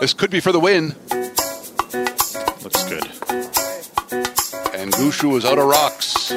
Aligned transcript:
This 0.00 0.14
could 0.14 0.30
be 0.30 0.38
for 0.38 0.52
the 0.52 0.60
win. 0.60 0.94
Looks 2.62 2.84
good. 2.84 3.04
And 4.74 4.92
Gushue 4.92 5.36
is 5.36 5.44
out 5.44 5.58
of 5.58 5.66
rocks. 5.66 6.32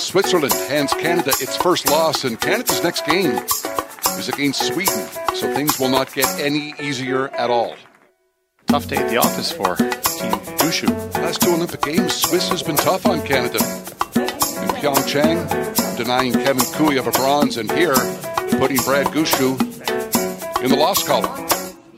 Switzerland 0.00 0.52
hands 0.70 0.92
Canada 0.94 1.30
its 1.40 1.56
first 1.56 1.90
loss, 1.90 2.22
and 2.22 2.40
Canada's 2.40 2.82
next 2.84 3.04
game 3.04 3.32
is 4.16 4.28
against 4.28 4.62
Sweden, 4.62 5.06
so 5.34 5.52
things 5.54 5.78
will 5.80 5.88
not 5.88 6.14
get 6.14 6.26
any 6.40 6.72
easier 6.80 7.28
at 7.30 7.50
all. 7.50 7.74
Tough 8.68 8.86
day 8.86 8.96
at 8.96 9.10
the 9.10 9.16
office 9.16 9.50
for 9.50 9.74
Team 9.76 10.32
Gushue. 10.58 11.14
Last 11.14 11.42
two 11.42 11.50
Olympic 11.50 11.82
Games, 11.82 12.14
Swiss 12.14 12.48
has 12.48 12.62
been 12.62 12.76
tough 12.76 13.06
on 13.06 13.22
Canada. 13.26 13.58
In 13.58 14.68
Pyeongchang, 14.78 15.96
denying 15.96 16.32
Kevin 16.32 16.64
Koe 16.74 16.96
of 16.96 17.08
a 17.08 17.10
bronze, 17.10 17.56
and 17.56 17.70
here, 17.72 17.96
putting 18.58 18.76
Brad 18.78 19.08
Gushue 19.08 19.77
in 20.62 20.70
the 20.70 20.76
loss 20.76 21.06
column. 21.06 21.48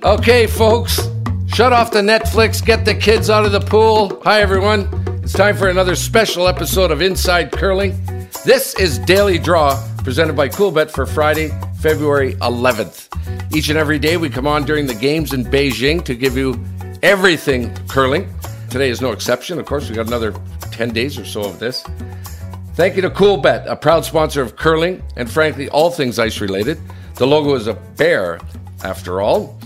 Okay, 0.03 0.47
folks, 0.47 1.09
shut 1.47 1.73
off 1.73 1.91
the 1.91 2.01
Netflix, 2.01 2.65
get 2.65 2.85
the 2.85 2.95
kids 2.95 3.31
out 3.31 3.47
of 3.47 3.53
the 3.53 3.61
pool. 3.61 4.21
Hi, 4.25 4.41
everyone. 4.41 4.89
It's 5.23 5.33
time 5.33 5.57
for 5.57 5.69
another 5.69 5.95
special 5.95 6.47
episode 6.47 6.91
of 6.91 7.01
Inside 7.01 7.53
Curling. 7.53 7.99
This 8.45 8.75
is 8.79 8.99
Daily 8.99 9.39
Draw, 9.39 9.83
presented 9.99 10.37
by 10.37 10.49
Coolbet 10.49 10.91
for 10.91 11.07
Friday, 11.07 11.51
February 11.81 12.35
11th. 12.35 13.09
Each 13.55 13.69
and 13.71 13.79
every 13.79 13.99
day, 13.99 14.17
we 14.17 14.29
come 14.29 14.47
on 14.47 14.65
during 14.65 14.87
the 14.87 14.95
games 14.95 15.33
in 15.33 15.45
Beijing 15.45 16.05
to 16.05 16.15
give 16.15 16.37
you 16.37 16.63
everything 17.03 17.75
curling. 17.87 18.29
Today 18.69 18.91
is 18.91 19.01
no 19.01 19.13
exception. 19.13 19.59
Of 19.59 19.67
course, 19.67 19.89
we 19.89 19.97
got 19.97 20.07
another 20.07 20.35
10 20.71 20.91
days 20.91 21.19
or 21.19 21.25
so 21.25 21.43
of 21.43 21.59
this. 21.59 21.83
Thank 22.75 22.97
you 22.97 23.03
to 23.03 23.11
Coolbet, 23.11 23.67
a 23.67 23.77
proud 23.77 24.05
sponsor 24.05 24.43
of 24.43 24.57
curling 24.57 25.03
and, 25.17 25.31
frankly, 25.31 25.69
all 25.71 25.91
things 25.91 26.19
ice 26.19 26.41
related. 26.41 26.79
The 27.21 27.27
logo 27.27 27.55
is 27.55 27.67
a 27.67 27.75
bear, 27.75 28.41
after 28.83 29.21
all. 29.21 29.61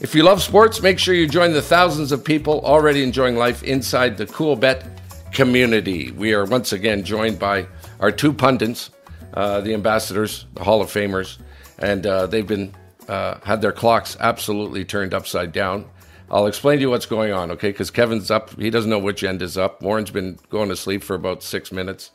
If 0.00 0.14
you 0.14 0.22
love 0.22 0.40
sports, 0.42 0.80
make 0.80 0.98
sure 0.98 1.12
you 1.14 1.28
join 1.28 1.52
the 1.52 1.60
thousands 1.60 2.10
of 2.10 2.24
people 2.24 2.62
already 2.64 3.02
enjoying 3.02 3.36
life 3.36 3.62
inside 3.62 4.16
the 4.16 4.24
Coolbet 4.24 4.82
community. 5.30 6.10
We 6.12 6.32
are 6.32 6.46
once 6.46 6.72
again 6.72 7.04
joined 7.04 7.38
by 7.38 7.66
our 8.00 8.10
two 8.10 8.32
pundits, 8.32 8.88
uh, 9.34 9.60
the 9.60 9.74
ambassadors, 9.74 10.46
the 10.54 10.64
Hall 10.64 10.80
of 10.80 10.88
Famers, 10.88 11.36
and 11.78 12.06
uh, 12.06 12.28
they've 12.28 12.46
been 12.46 12.74
uh, 13.08 13.40
had 13.44 13.60
their 13.60 13.72
clocks 13.72 14.16
absolutely 14.18 14.82
turned 14.86 15.12
upside 15.12 15.52
down. 15.52 15.84
I'll 16.30 16.46
explain 16.46 16.78
to 16.78 16.80
you 16.80 16.88
what's 16.88 17.04
going 17.04 17.30
on, 17.30 17.50
okay? 17.50 17.72
Because 17.72 17.90
Kevin's 17.90 18.30
up; 18.30 18.58
he 18.58 18.70
doesn't 18.70 18.88
know 18.88 18.98
which 18.98 19.22
end 19.22 19.42
is 19.42 19.58
up. 19.58 19.82
Warren's 19.82 20.10
been 20.10 20.38
going 20.48 20.70
to 20.70 20.76
sleep 20.76 21.02
for 21.02 21.14
about 21.14 21.42
six 21.42 21.70
minutes. 21.70 22.10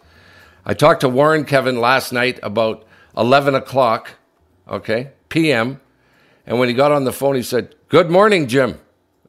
I 0.66 0.74
talked 0.74 1.02
to 1.02 1.08
Warren 1.10 1.46
Kevin 1.46 1.80
last 1.80 2.12
night 2.12 2.40
about 2.42 2.88
eleven 3.16 3.54
o'clock, 3.54 4.16
okay, 4.72 5.12
p.m. 5.30 5.80
And 6.48 6.58
when 6.58 6.70
he 6.70 6.74
got 6.74 6.92
on 6.92 7.04
the 7.04 7.14
phone, 7.14 7.36
he 7.36 7.44
said, 7.44 7.76
"Good 7.90 8.10
morning, 8.10 8.48
Jim." 8.48 8.80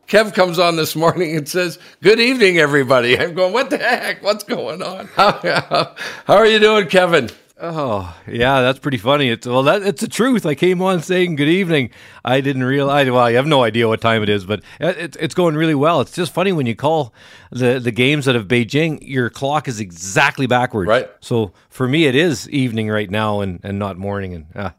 Kev 0.08 0.34
comes 0.34 0.58
on 0.58 0.76
this 0.76 0.96
morning 0.96 1.36
and 1.36 1.48
says, 1.48 1.78
Good 2.02 2.20
evening, 2.20 2.58
everybody. 2.58 3.18
I'm 3.18 3.34
going, 3.34 3.52
What 3.52 3.70
the 3.70 3.78
heck? 3.78 4.22
What's 4.22 4.44
going 4.44 4.82
on? 4.82 5.06
How, 5.14 5.32
how 6.26 6.34
are 6.34 6.46
you 6.46 6.58
doing, 6.58 6.88
Kevin? 6.88 7.30
Oh, 7.64 8.12
yeah, 8.26 8.60
that's 8.60 8.80
pretty 8.80 8.98
funny. 8.98 9.28
It's 9.28 9.46
well, 9.46 9.62
that 9.62 9.82
it's 9.82 10.00
the 10.00 10.08
truth. 10.08 10.44
I 10.44 10.56
came 10.56 10.82
on 10.82 11.00
saying 11.00 11.36
good 11.36 11.48
evening. 11.48 11.90
I 12.24 12.40
didn't 12.40 12.64
realize. 12.64 13.08
Well, 13.08 13.20
I 13.22 13.34
have 13.34 13.46
no 13.46 13.62
idea 13.62 13.86
what 13.86 14.00
time 14.00 14.24
it 14.24 14.28
is, 14.28 14.44
but 14.44 14.62
it's 14.80 15.16
it's 15.16 15.32
going 15.32 15.54
really 15.54 15.76
well. 15.76 16.00
It's 16.00 16.10
just 16.10 16.34
funny 16.34 16.50
when 16.50 16.66
you 16.66 16.74
call 16.74 17.14
the 17.52 17.78
the 17.78 17.92
games 17.92 18.26
out 18.26 18.34
of 18.34 18.48
Beijing, 18.48 18.98
your 19.02 19.30
clock 19.30 19.68
is 19.68 19.78
exactly 19.78 20.48
backwards. 20.48 20.88
Right. 20.88 21.08
So 21.20 21.52
for 21.68 21.86
me, 21.86 22.06
it 22.06 22.16
is 22.16 22.50
evening 22.50 22.88
right 22.88 23.08
now 23.08 23.42
and 23.42 23.60
and 23.62 23.78
not 23.78 23.96
morning. 23.96 24.34
And 24.34 24.46
uh, 24.56 24.70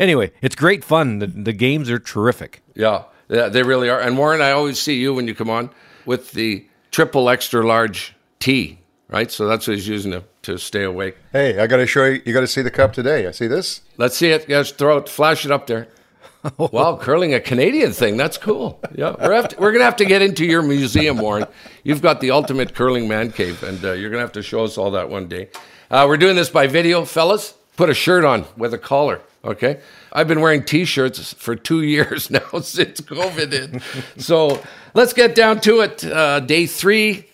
anyway, 0.00 0.32
it's 0.42 0.56
great 0.56 0.82
fun. 0.82 1.20
The 1.20 1.28
the 1.28 1.52
games 1.52 1.90
are 1.90 2.00
terrific. 2.00 2.60
Yeah, 2.74 3.04
yeah, 3.28 3.50
they 3.50 3.62
really 3.62 3.88
are. 3.88 4.00
And 4.00 4.18
Warren, 4.18 4.42
I 4.42 4.50
always 4.50 4.80
see 4.80 4.98
you 4.98 5.14
when 5.14 5.28
you 5.28 5.34
come 5.36 5.48
on 5.48 5.70
with 6.06 6.32
the 6.32 6.66
triple 6.90 7.30
extra 7.30 7.64
large 7.64 8.16
tea, 8.40 8.80
right? 9.06 9.30
So 9.30 9.46
that's 9.46 9.68
what 9.68 9.76
he's 9.76 9.86
using 9.86 10.10
to, 10.10 10.24
to 10.42 10.58
stay 10.58 10.82
awake. 10.82 11.16
Hey, 11.32 11.58
I 11.58 11.66
got 11.66 11.76
to 11.78 11.86
show 11.86 12.04
you. 12.04 12.20
You 12.24 12.32
got 12.32 12.40
to 12.40 12.46
see 12.46 12.62
the 12.62 12.70
cup 12.70 12.92
today. 12.92 13.26
I 13.26 13.30
see 13.30 13.46
this. 13.46 13.80
Let's 13.96 14.16
see 14.16 14.30
it. 14.30 14.48
Yes, 14.48 14.72
throw 14.72 14.98
it, 14.98 15.08
flash 15.08 15.44
it 15.44 15.50
up 15.50 15.66
there. 15.66 15.88
wow, 16.58 16.98
curling 17.00 17.34
a 17.34 17.40
Canadian 17.40 17.92
thing. 17.92 18.16
That's 18.16 18.36
cool. 18.36 18.80
Yeah, 18.94 19.14
we're, 19.20 19.46
to, 19.46 19.56
we're 19.60 19.70
gonna 19.70 19.84
have 19.84 19.96
to 19.96 20.04
get 20.04 20.22
into 20.22 20.44
your 20.44 20.62
museum, 20.62 21.18
Warren. 21.18 21.46
You've 21.84 22.02
got 22.02 22.20
the 22.20 22.32
ultimate 22.32 22.74
curling 22.74 23.06
man 23.06 23.30
cave, 23.30 23.62
and 23.62 23.82
uh, 23.84 23.92
you're 23.92 24.10
gonna 24.10 24.22
have 24.22 24.32
to 24.32 24.42
show 24.42 24.64
us 24.64 24.76
all 24.76 24.90
that 24.92 25.08
one 25.08 25.28
day. 25.28 25.50
Uh, 25.88 26.04
we're 26.08 26.16
doing 26.16 26.34
this 26.34 26.50
by 26.50 26.66
video, 26.66 27.04
fellas. 27.04 27.54
Put 27.76 27.90
a 27.90 27.94
shirt 27.94 28.24
on 28.24 28.44
with 28.56 28.74
a 28.74 28.78
collar. 28.78 29.20
Okay, 29.44 29.80
I've 30.12 30.26
been 30.26 30.40
wearing 30.40 30.64
T-shirts 30.64 31.32
for 31.34 31.54
two 31.54 31.82
years 31.82 32.28
now 32.28 32.60
since 32.60 33.00
COVID 33.00 33.52
hit. 33.52 33.82
so 34.20 34.60
let's 34.94 35.12
get 35.12 35.36
down 35.36 35.60
to 35.60 35.80
it. 35.80 36.04
Uh, 36.04 36.40
day 36.40 36.66
three 36.66 37.28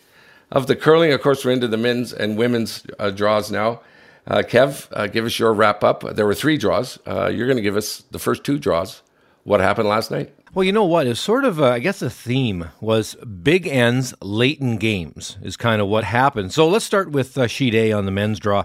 of 0.51 0.67
the 0.67 0.77
curling. 0.77 1.13
Of 1.13 1.23
course, 1.23 1.45
we're 1.45 1.53
into 1.53 1.69
the 1.69 1.77
men's 1.77 2.13
and 2.13 2.37
women's 2.37 2.85
uh, 2.99 3.11
draws 3.11 3.51
now. 3.51 3.81
Uh, 4.27 4.43
Kev, 4.43 4.89
uh, 4.93 5.07
give 5.07 5.25
us 5.25 5.39
your 5.39 5.55
wrap 5.55 5.83
up. 5.83 6.03
There 6.15 6.27
were 6.27 6.35
three 6.35 6.59
draws. 6.59 6.99
Uh, 7.07 7.29
you're 7.29 7.47
going 7.47 7.57
to 7.57 7.63
give 7.63 7.77
us 7.77 8.05
the 8.11 8.19
first 8.19 8.45
two 8.45 8.59
draws. 8.59 9.03
What 9.45 9.61
happened 9.61 9.89
last 9.89 10.11
night? 10.11 10.35
Well, 10.53 10.65
you 10.65 10.73
know 10.73 10.85
what? 10.85 11.07
It's 11.07 11.21
sort 11.21 11.45
of, 11.45 11.61
uh, 11.61 11.71
I 11.71 11.79
guess, 11.79 12.01
the 12.01 12.11
theme 12.11 12.71
was 12.81 13.15
big 13.15 13.67
ends 13.67 14.15
late 14.21 14.61
in 14.61 14.77
games 14.77 15.39
is 15.43 15.57
kind 15.57 15.81
of 15.81 15.89
what 15.89 16.05
happened. 16.05 16.53
So 16.53 16.69
let's 16.69 16.85
start 16.85 17.11
with 17.11 17.39
uh, 17.39 17.47
sheet 17.47 17.75
A 17.75 17.93
on 17.93 18.05
the 18.05 18.11
men's 18.11 18.39
draw. 18.39 18.65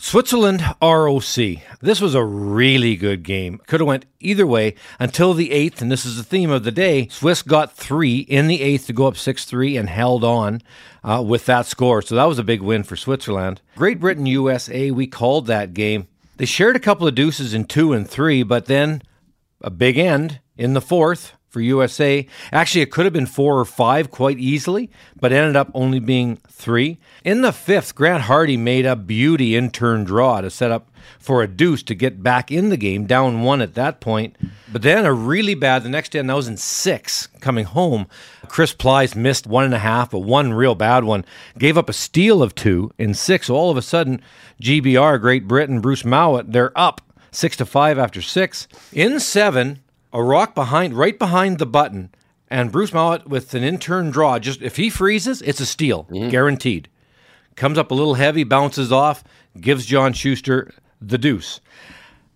Switzerland 0.00 0.62
ROC. 0.80 1.36
This 1.80 2.00
was 2.00 2.14
a 2.14 2.24
really 2.24 2.94
good 2.94 3.24
game. 3.24 3.60
Could 3.66 3.80
have 3.80 3.86
went 3.86 4.06
either 4.20 4.46
way 4.46 4.76
until 5.00 5.34
the 5.34 5.50
eighth, 5.50 5.82
and 5.82 5.90
this 5.90 6.06
is 6.06 6.16
the 6.16 6.22
theme 6.22 6.50
of 6.50 6.62
the 6.62 6.70
day. 6.70 7.08
Swiss 7.08 7.42
got 7.42 7.72
three 7.72 8.18
in 8.18 8.46
the 8.46 8.62
eighth 8.62 8.86
to 8.86 8.92
go 8.92 9.08
up 9.08 9.16
six 9.16 9.44
three 9.44 9.76
and 9.76 9.88
held 9.88 10.22
on 10.22 10.62
uh, 11.02 11.22
with 11.26 11.46
that 11.46 11.66
score. 11.66 12.00
So 12.00 12.14
that 12.14 12.24
was 12.24 12.38
a 12.38 12.44
big 12.44 12.62
win 12.62 12.84
for 12.84 12.94
Switzerland. 12.94 13.60
Great 13.76 13.98
Britain 13.98 14.26
USA. 14.26 14.92
We 14.92 15.08
called 15.08 15.46
that 15.46 15.74
game. 15.74 16.06
They 16.36 16.46
shared 16.46 16.76
a 16.76 16.80
couple 16.80 17.08
of 17.08 17.16
deuces 17.16 17.52
in 17.52 17.64
two 17.64 17.92
and 17.92 18.08
three, 18.08 18.44
but 18.44 18.66
then 18.66 19.02
a 19.60 19.70
big 19.70 19.98
end 19.98 20.38
in 20.56 20.74
the 20.74 20.80
fourth 20.80 21.32
for 21.58 21.62
USA. 21.62 22.24
Actually, 22.52 22.82
it 22.82 22.92
could 22.92 23.04
have 23.04 23.12
been 23.12 23.26
four 23.26 23.58
or 23.58 23.64
five 23.64 24.12
quite 24.12 24.38
easily, 24.38 24.88
but 25.18 25.32
ended 25.32 25.56
up 25.56 25.68
only 25.74 25.98
being 25.98 26.36
three. 26.48 26.98
In 27.24 27.42
the 27.42 27.50
fifth, 27.50 27.96
Grant 27.96 28.22
Hardy 28.22 28.56
made 28.56 28.86
a 28.86 28.94
beauty 28.94 29.56
in 29.56 29.70
turn 29.70 30.04
draw 30.04 30.40
to 30.40 30.50
set 30.50 30.70
up 30.70 30.88
for 31.18 31.42
a 31.42 31.48
deuce 31.48 31.82
to 31.82 31.96
get 31.96 32.22
back 32.22 32.52
in 32.52 32.68
the 32.68 32.76
game, 32.76 33.06
down 33.06 33.42
one 33.42 33.60
at 33.60 33.74
that 33.74 34.00
point. 34.00 34.36
But 34.70 34.82
then 34.82 35.04
a 35.04 35.12
really 35.12 35.54
bad, 35.54 35.82
the 35.82 35.88
next 35.88 36.14
end, 36.14 36.30
that 36.30 36.36
was 36.36 36.46
in 36.46 36.56
six 36.56 37.26
coming 37.40 37.64
home. 37.64 38.06
Chris 38.46 38.72
Plys 38.72 39.16
missed 39.16 39.48
one 39.48 39.64
and 39.64 39.74
a 39.74 39.78
half, 39.80 40.12
but 40.12 40.20
one 40.20 40.52
real 40.52 40.76
bad 40.76 41.02
one. 41.02 41.24
Gave 41.58 41.76
up 41.76 41.88
a 41.88 41.92
steal 41.92 42.40
of 42.40 42.54
two 42.54 42.92
in 42.98 43.14
six. 43.14 43.48
So 43.48 43.56
all 43.56 43.70
of 43.70 43.76
a 43.76 43.82
sudden, 43.82 44.20
GBR, 44.62 45.20
Great 45.20 45.48
Britain, 45.48 45.80
Bruce 45.80 46.04
Mouat, 46.04 46.52
they're 46.52 46.76
up 46.78 47.00
six 47.32 47.56
to 47.56 47.66
five 47.66 47.98
after 47.98 48.22
six. 48.22 48.68
In 48.92 49.18
seven, 49.18 49.80
a 50.12 50.22
rock 50.22 50.54
behind, 50.54 50.94
right 50.94 51.18
behind 51.18 51.58
the 51.58 51.66
button, 51.66 52.10
and 52.48 52.72
Bruce 52.72 52.92
Mouat 52.92 53.28
with 53.28 53.54
an 53.54 53.62
in-turn 53.62 54.10
draw. 54.10 54.38
Just 54.38 54.62
if 54.62 54.76
he 54.76 54.90
freezes, 54.90 55.42
it's 55.42 55.60
a 55.60 55.66
steal, 55.66 56.04
mm-hmm. 56.04 56.28
guaranteed. 56.28 56.88
Comes 57.56 57.76
up 57.76 57.90
a 57.90 57.94
little 57.94 58.14
heavy, 58.14 58.44
bounces 58.44 58.92
off, 58.92 59.24
gives 59.60 59.84
John 59.84 60.12
Schuster 60.12 60.72
the 61.00 61.18
deuce. 61.18 61.60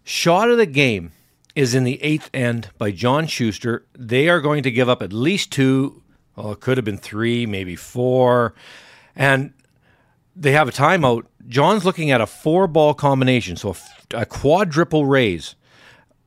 Shot 0.04 0.50
of 0.50 0.58
the 0.58 0.66
game 0.66 1.12
is 1.54 1.74
in 1.74 1.84
the 1.84 2.02
eighth 2.02 2.28
end 2.34 2.70
by 2.78 2.90
John 2.90 3.26
Schuster. 3.26 3.84
They 3.96 4.28
are 4.28 4.40
going 4.40 4.62
to 4.64 4.70
give 4.70 4.88
up 4.88 5.02
at 5.02 5.12
least 5.12 5.52
two. 5.52 6.02
Oh, 6.36 6.52
it 6.52 6.60
could 6.60 6.78
have 6.78 6.84
been 6.84 6.98
three, 6.98 7.46
maybe 7.46 7.76
four, 7.76 8.54
and 9.14 9.52
they 10.34 10.52
have 10.52 10.66
a 10.66 10.72
timeout. 10.72 11.26
John's 11.46 11.84
looking 11.84 12.10
at 12.10 12.20
a 12.20 12.26
four-ball 12.26 12.94
combination, 12.94 13.56
so 13.56 13.76
a, 14.14 14.20
a 14.20 14.26
quadruple 14.26 15.04
raise. 15.06 15.54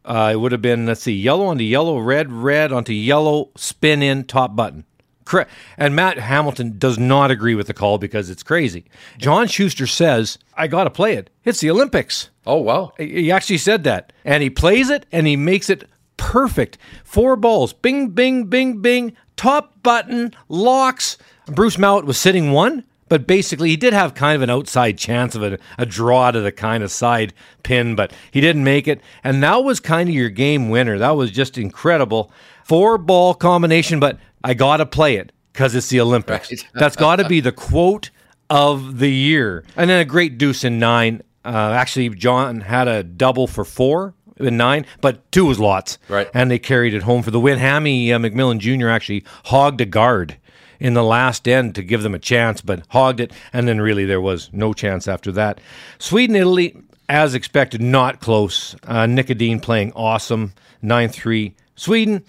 Uh, 0.05 0.29
it 0.31 0.35
would 0.35 0.51
have 0.51 0.61
been, 0.61 0.85
let's 0.85 1.01
see, 1.01 1.13
yellow 1.13 1.47
onto 1.47 1.63
yellow, 1.63 1.97
red, 1.97 2.31
red 2.31 2.71
onto 2.71 2.93
yellow, 2.93 3.49
spin 3.55 4.03
in, 4.03 4.23
top 4.23 4.55
button. 4.55 4.85
Correct. 5.25 5.49
And 5.77 5.95
Matt 5.95 6.19
Hamilton 6.19 6.77
does 6.77 6.99
not 6.99 7.31
agree 7.31 7.55
with 7.55 7.65
the 7.65 7.73
call 7.73 7.97
because 7.97 8.29
it's 8.29 8.43
crazy. 8.43 8.85
John 9.17 9.47
Schuster 9.47 9.87
says, 9.87 10.37
I 10.55 10.67
got 10.67 10.83
to 10.83 10.91
play 10.91 11.15
it. 11.15 11.31
It's 11.43 11.59
the 11.59 11.71
Olympics. 11.71 12.29
Oh, 12.45 12.57
wow. 12.57 12.93
He 12.99 13.31
actually 13.31 13.57
said 13.57 13.83
that. 13.85 14.13
And 14.23 14.43
he 14.43 14.51
plays 14.51 14.91
it 14.91 15.07
and 15.11 15.25
he 15.25 15.35
makes 15.35 15.71
it 15.71 15.89
perfect. 16.17 16.77
Four 17.03 17.35
balls. 17.35 17.73
Bing, 17.73 18.09
bing, 18.09 18.45
bing, 18.45 18.81
bing. 18.81 19.17
Top 19.35 19.81
button, 19.81 20.31
locks. 20.47 21.17
Bruce 21.47 21.79
Mouat 21.79 22.05
was 22.05 22.19
sitting 22.19 22.51
one 22.51 22.85
but 23.07 23.27
basically, 23.27 23.69
he 23.69 23.77
did 23.77 23.93
have 23.93 24.15
kind 24.15 24.35
of 24.35 24.41
an 24.41 24.49
outside 24.49 24.97
chance 24.97 25.35
of 25.35 25.43
a, 25.43 25.59
a, 25.77 25.85
draw 25.85 26.31
to 26.31 26.41
the 26.41 26.51
kind 26.51 26.83
of 26.83 26.91
side 26.91 27.33
pin, 27.63 27.95
but 27.95 28.11
he 28.31 28.41
didn't 28.41 28.63
make 28.63 28.87
it. 28.87 28.99
And 29.23 29.43
that 29.43 29.63
was 29.63 29.79
kind 29.79 30.09
of 30.09 30.15
your 30.15 30.29
game 30.29 30.69
winner. 30.69 30.97
That 30.97 31.11
was 31.11 31.29
just 31.29 31.57
incredible. 31.57 32.31
Four 32.63 32.97
ball 32.97 33.35
combination, 33.35 33.99
but 33.99 34.17
I 34.43 34.55
got 34.55 34.77
to 34.77 34.85
play 34.85 35.17
it 35.17 35.31
because 35.53 35.75
it's 35.75 35.89
the 35.89 36.01
Olympics. 36.01 36.51
Right. 36.51 36.67
That's 36.73 36.95
got 36.95 37.17
to 37.17 37.27
be 37.27 37.41
the 37.41 37.51
quote 37.51 38.09
of 38.49 38.97
the 38.97 39.11
year. 39.11 39.63
And 39.75 39.89
then 39.89 39.99
a 39.99 40.05
great 40.05 40.37
deuce 40.37 40.63
in 40.63 40.79
nine. 40.79 41.21
Uh, 41.43 41.73
actually, 41.73 42.09
John 42.09 42.61
had 42.61 42.87
a 42.87 43.03
double 43.03 43.45
for 43.45 43.63
four 43.63 44.15
in 44.37 44.57
nine, 44.57 44.87
but 45.01 45.31
two 45.31 45.45
was 45.45 45.59
lots. 45.59 45.99
Right. 46.09 46.29
And 46.33 46.49
they 46.49 46.57
carried 46.57 46.95
it 46.95 47.03
home 47.03 47.21
for 47.21 47.29
the 47.29 47.39
win. 47.39 47.59
Hammy 47.59 48.11
uh, 48.11 48.17
McMillan 48.17 48.57
Jr. 48.57 48.89
actually 48.89 49.23
hogged 49.45 49.79
a 49.81 49.85
guard 49.85 50.37
in 50.79 50.93
the 50.93 51.03
last 51.03 51.47
end 51.47 51.75
to 51.75 51.83
give 51.83 52.03
them 52.03 52.15
a 52.15 52.19
chance, 52.19 52.61
but 52.61 52.83
hogged 52.89 53.19
it, 53.19 53.31
and 53.53 53.67
then 53.67 53.81
really 53.81 54.05
there 54.05 54.21
was 54.21 54.49
no 54.53 54.73
chance 54.73 55.07
after 55.07 55.31
that. 55.33 55.59
Sweden, 55.99 56.35
Italy, 56.35 56.75
as 57.09 57.33
expected, 57.33 57.81
not 57.81 58.19
close. 58.19 58.75
Uh, 58.83 59.05
Nick 59.05 59.29
Edin 59.29 59.59
playing 59.59 59.91
awesome, 59.93 60.53
9 60.81 61.09
3. 61.09 61.55
Sweden, 61.75 62.23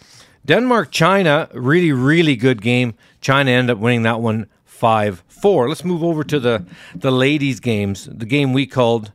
Denmark, 0.45 0.91
China, 0.91 1.49
really, 1.53 1.93
really 1.93 2.37
good 2.37 2.63
game. 2.63 2.95
China 3.21 3.51
ended 3.51 3.77
up 3.77 3.79
winning 3.79 4.03
that 4.03 4.21
one 4.21 4.47
5 4.65 5.23
4. 5.29 5.69
Let's 5.69 5.85
move 5.85 6.03
over 6.03 6.25
to 6.25 6.39
the, 6.39 6.65
the 6.95 7.11
ladies' 7.11 7.61
games. 7.61 8.09
The 8.11 8.27
game 8.27 8.53
we 8.53 8.67
called 8.67 9.13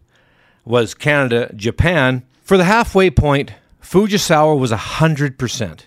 was 0.66 0.94
Canada, 0.94 1.52
Japan. 1.56 2.24
For 2.42 2.58
the 2.58 2.66
halfway 2.66 3.10
point, 3.10 3.54
Fujisawa 3.82 4.58
was 4.58 4.72
100%. 4.72 5.80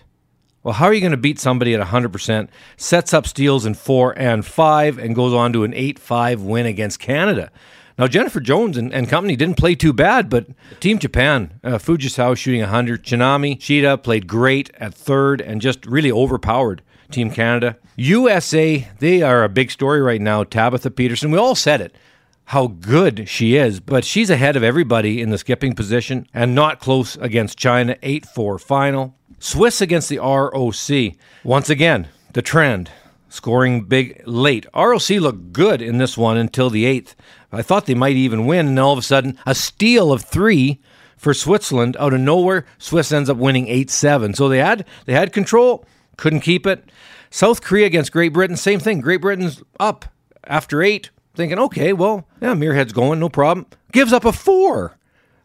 Well, 0.65 0.73
how 0.73 0.85
are 0.85 0.93
you 0.95 0.99
going 0.99 1.11
to 1.11 1.17
beat 1.17 1.37
somebody 1.37 1.75
at 1.75 1.87
100%? 1.87 2.47
Sets 2.75 3.13
up 3.13 3.27
steals 3.27 3.67
in 3.67 3.75
four 3.75 4.17
and 4.17 4.43
five 4.43 4.97
and 4.97 5.13
goes 5.13 5.31
on 5.31 5.53
to 5.53 5.63
an 5.63 5.75
8 5.75 5.99
5 5.99 6.41
win 6.41 6.65
against 6.65 6.99
Canada. 6.99 7.51
Now, 7.99 8.07
Jennifer 8.07 8.39
Jones 8.39 8.75
and, 8.75 8.91
and 8.91 9.07
company 9.07 9.35
didn't 9.35 9.57
play 9.57 9.75
too 9.75 9.93
bad, 9.93 10.27
but 10.27 10.47
Team 10.79 10.97
Japan, 10.97 11.59
uh, 11.63 11.77
Fujisawa 11.77 12.35
shooting 12.35 12.61
100. 12.61 13.03
Chinami 13.03 13.59
Shida 13.59 14.01
played 14.01 14.25
great 14.25 14.71
at 14.79 14.95
third 14.95 15.39
and 15.39 15.61
just 15.61 15.85
really 15.85 16.11
overpowered 16.11 16.81
Team 17.11 17.29
Canada. 17.29 17.77
USA, 17.95 18.89
they 18.97 19.21
are 19.21 19.43
a 19.43 19.49
big 19.49 19.69
story 19.69 20.01
right 20.01 20.19
now. 20.19 20.43
Tabitha 20.43 20.89
Peterson, 20.89 21.29
we 21.29 21.37
all 21.37 21.53
said 21.53 21.79
it 21.79 21.95
how 22.45 22.67
good 22.67 23.27
she 23.27 23.55
is, 23.55 23.79
but 23.79 24.05
she's 24.05 24.29
ahead 24.29 24.55
of 24.55 24.63
everybody 24.63 25.21
in 25.21 25.29
the 25.29 25.37
skipping 25.37 25.73
position 25.73 26.27
and 26.33 26.53
not 26.53 26.79
close 26.79 27.15
against 27.17 27.57
China. 27.57 27.97
8 28.03 28.25
4 28.25 28.59
final. 28.59 29.15
Swiss 29.39 29.81
against 29.81 30.09
the 30.09 30.19
ROC. 30.19 31.15
Once 31.43 31.69
again, 31.69 32.07
the 32.33 32.41
trend. 32.41 32.91
Scoring 33.29 33.81
big 33.81 34.21
late. 34.25 34.65
ROC 34.73 35.09
looked 35.09 35.51
good 35.51 35.81
in 35.81 35.97
this 35.97 36.17
one 36.17 36.37
until 36.37 36.69
the 36.69 36.85
eighth. 36.85 37.15
I 37.51 37.61
thought 37.61 37.85
they 37.85 37.93
might 37.93 38.15
even 38.15 38.45
win, 38.45 38.67
and 38.67 38.79
all 38.79 38.93
of 38.93 38.99
a 38.99 39.01
sudden, 39.01 39.37
a 39.45 39.55
steal 39.55 40.11
of 40.13 40.23
three 40.23 40.79
for 41.17 41.33
Switzerland 41.33 41.97
out 41.99 42.13
of 42.13 42.21
nowhere. 42.21 42.65
Swiss 42.77 43.11
ends 43.11 43.29
up 43.29 43.37
winning 43.37 43.67
8 43.67 43.89
7. 43.89 44.33
So 44.35 44.47
they 44.47 44.59
had 44.59 44.85
they 45.05 45.13
had 45.13 45.33
control, 45.33 45.85
couldn't 46.17 46.41
keep 46.41 46.65
it. 46.65 46.89
South 47.29 47.61
Korea 47.61 47.87
against 47.87 48.11
Great 48.11 48.31
Britain, 48.31 48.55
same 48.55 48.79
thing. 48.79 49.01
Great 49.01 49.21
Britain's 49.21 49.61
up 49.79 50.05
after 50.45 50.81
eight, 50.81 51.09
thinking, 51.35 51.59
okay, 51.59 51.93
well, 51.93 52.27
yeah, 52.41 52.53
Muirhead's 52.53 52.93
going, 52.93 53.19
no 53.19 53.29
problem. 53.29 53.65
Gives 53.91 54.13
up 54.13 54.25
a 54.25 54.31
four. 54.31 54.97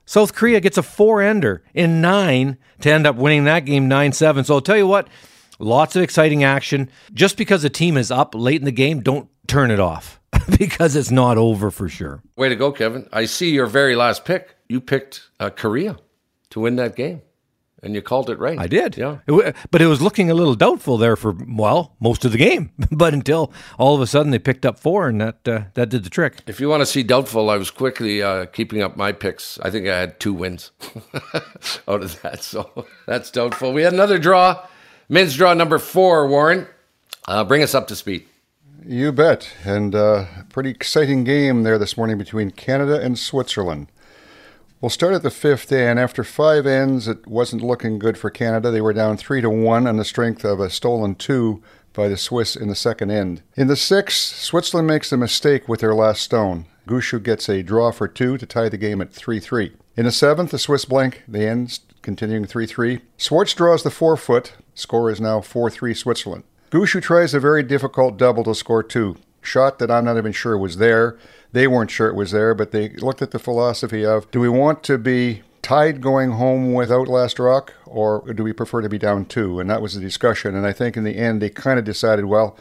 South 0.06 0.34
Korea 0.34 0.60
gets 0.60 0.76
a 0.76 0.82
four 0.82 1.22
ender 1.22 1.62
in 1.72 2.00
nine 2.00 2.58
to 2.80 2.90
end 2.90 3.06
up 3.06 3.16
winning 3.16 3.44
that 3.44 3.64
game 3.64 3.86
9 3.86 4.12
7. 4.12 4.44
So 4.44 4.54
I'll 4.54 4.60
tell 4.60 4.76
you 4.76 4.86
what, 4.86 5.08
lots 5.58 5.94
of 5.94 6.02
exciting 6.02 6.42
action. 6.42 6.90
Just 7.12 7.36
because 7.36 7.62
a 7.62 7.70
team 7.70 7.96
is 7.96 8.10
up 8.10 8.34
late 8.34 8.60
in 8.60 8.64
the 8.64 8.72
game, 8.72 9.00
don't 9.00 9.28
turn 9.46 9.70
it 9.70 9.78
off 9.80 10.20
because 10.58 10.96
it's 10.96 11.10
not 11.10 11.38
over 11.38 11.70
for 11.70 11.88
sure. 11.88 12.22
Way 12.36 12.48
to 12.48 12.56
go, 12.56 12.72
Kevin. 12.72 13.08
I 13.12 13.26
see 13.26 13.50
your 13.50 13.66
very 13.66 13.94
last 13.94 14.24
pick. 14.24 14.56
You 14.68 14.80
picked 14.80 15.28
uh, 15.38 15.50
Korea 15.50 15.96
to 16.50 16.60
win 16.60 16.76
that 16.76 16.96
game, 16.96 17.22
and 17.82 17.94
you 17.94 18.02
called 18.02 18.30
it 18.30 18.38
right. 18.38 18.58
I 18.58 18.66
did. 18.66 18.96
Yeah. 18.96 19.18
It 19.26 19.30
w- 19.30 19.52
but 19.70 19.80
it 19.80 19.86
was 19.86 20.02
looking 20.02 20.30
a 20.30 20.34
little 20.34 20.54
doubtful 20.54 20.96
there 20.98 21.16
for, 21.16 21.34
well, 21.48 21.94
most 22.00 22.24
of 22.24 22.32
the 22.32 22.38
game. 22.38 22.70
but 22.90 23.14
until 23.14 23.52
all 23.78 23.94
of 23.94 24.00
a 24.00 24.06
sudden 24.06 24.30
they 24.30 24.38
picked 24.38 24.66
up 24.66 24.78
four, 24.78 25.08
and 25.08 25.20
that, 25.20 25.48
uh, 25.48 25.62
that 25.74 25.88
did 25.88 26.04
the 26.04 26.10
trick. 26.10 26.38
If 26.46 26.60
you 26.60 26.68
want 26.68 26.80
to 26.80 26.86
see 26.86 27.02
doubtful, 27.02 27.50
I 27.50 27.56
was 27.56 27.70
quickly 27.70 28.22
uh, 28.22 28.46
keeping 28.46 28.82
up 28.82 28.96
my 28.96 29.12
picks. 29.12 29.58
I 29.60 29.70
think 29.70 29.88
I 29.88 29.98
had 29.98 30.20
two 30.20 30.32
wins 30.34 30.70
out 31.88 32.02
of 32.02 32.20
that, 32.22 32.42
so 32.42 32.86
that's 33.06 33.30
doubtful. 33.30 33.72
We 33.72 33.82
had 33.82 33.92
another 33.92 34.18
draw, 34.18 34.66
men's 35.08 35.36
draw 35.36 35.54
number 35.54 35.78
four. 35.78 36.28
Warren, 36.28 36.66
uh, 37.26 37.44
bring 37.44 37.62
us 37.62 37.74
up 37.74 37.88
to 37.88 37.96
speed. 37.96 38.26
You 38.84 39.12
bet. 39.12 39.52
And 39.64 39.94
uh, 39.94 40.24
pretty 40.48 40.70
exciting 40.70 41.24
game 41.24 41.64
there 41.64 41.78
this 41.78 41.96
morning 41.96 42.16
between 42.18 42.50
Canada 42.50 43.00
and 43.00 43.18
Switzerland. 43.18 43.88
We'll 44.80 44.88
start 44.88 45.12
at 45.12 45.22
the 45.22 45.30
fifth 45.30 45.70
end. 45.72 45.98
After 45.98 46.24
five 46.24 46.66
ends, 46.66 47.06
it 47.06 47.26
wasn't 47.26 47.60
looking 47.60 47.98
good 47.98 48.16
for 48.16 48.30
Canada. 48.30 48.70
They 48.70 48.80
were 48.80 48.94
down 48.94 49.18
three 49.18 49.42
to 49.42 49.50
one 49.50 49.86
on 49.86 49.98
the 49.98 50.06
strength 50.06 50.42
of 50.42 50.58
a 50.58 50.70
stolen 50.70 51.16
two 51.16 51.62
by 51.92 52.08
the 52.08 52.16
Swiss 52.16 52.56
in 52.56 52.68
the 52.68 52.74
second 52.74 53.10
end. 53.10 53.42
In 53.56 53.66
the 53.66 53.76
sixth, 53.76 54.36
Switzerland 54.36 54.88
makes 54.88 55.12
a 55.12 55.18
mistake 55.18 55.68
with 55.68 55.80
their 55.80 55.94
last 55.94 56.22
stone. 56.22 56.64
Gushue 56.88 57.22
gets 57.22 57.46
a 57.50 57.62
draw 57.62 57.90
for 57.90 58.08
two 58.08 58.38
to 58.38 58.46
tie 58.46 58.70
the 58.70 58.78
game 58.78 59.02
at 59.02 59.12
3 59.12 59.38
3. 59.38 59.76
In 59.96 60.06
the 60.06 60.10
seventh, 60.10 60.50
the 60.50 60.58
Swiss 60.58 60.86
blank 60.86 61.24
the 61.28 61.46
ends, 61.46 61.80
continuing 62.00 62.46
3 62.46 62.64
3. 62.64 63.00
Schwarz 63.18 63.52
draws 63.52 63.82
the 63.82 63.90
four 63.90 64.16
foot. 64.16 64.54
Score 64.74 65.10
is 65.10 65.20
now 65.20 65.42
4 65.42 65.68
3 65.68 65.92
Switzerland. 65.92 66.44
Gushue 66.70 67.02
tries 67.02 67.34
a 67.34 67.40
very 67.40 67.62
difficult 67.62 68.16
double 68.16 68.44
to 68.44 68.54
score 68.54 68.82
two. 68.82 69.16
Shot 69.42 69.78
that 69.78 69.90
I'm 69.90 70.04
not 70.04 70.16
even 70.16 70.32
sure 70.32 70.56
was 70.56 70.76
there. 70.76 71.18
They 71.52 71.66
weren't 71.66 71.90
sure 71.90 72.08
it 72.08 72.14
was 72.14 72.30
there, 72.30 72.54
but 72.54 72.70
they 72.70 72.90
looked 72.90 73.22
at 73.22 73.32
the 73.32 73.38
philosophy 73.38 74.04
of 74.04 74.30
do 74.30 74.40
we 74.40 74.48
want 74.48 74.82
to 74.84 74.98
be 74.98 75.42
tied 75.62 76.00
going 76.00 76.32
home 76.32 76.72
without 76.72 77.08
last 77.08 77.38
rock, 77.38 77.74
or 77.86 78.32
do 78.32 78.42
we 78.44 78.52
prefer 78.52 78.80
to 78.80 78.88
be 78.88 78.98
down 78.98 79.24
two? 79.24 79.60
And 79.60 79.68
that 79.68 79.82
was 79.82 79.94
the 79.94 80.00
discussion. 80.00 80.54
And 80.54 80.66
I 80.66 80.72
think 80.72 80.96
in 80.96 81.04
the 81.04 81.16
end, 81.16 81.42
they 81.42 81.50
kind 81.50 81.78
of 81.78 81.84
decided, 81.84 82.24
well, 82.26 82.56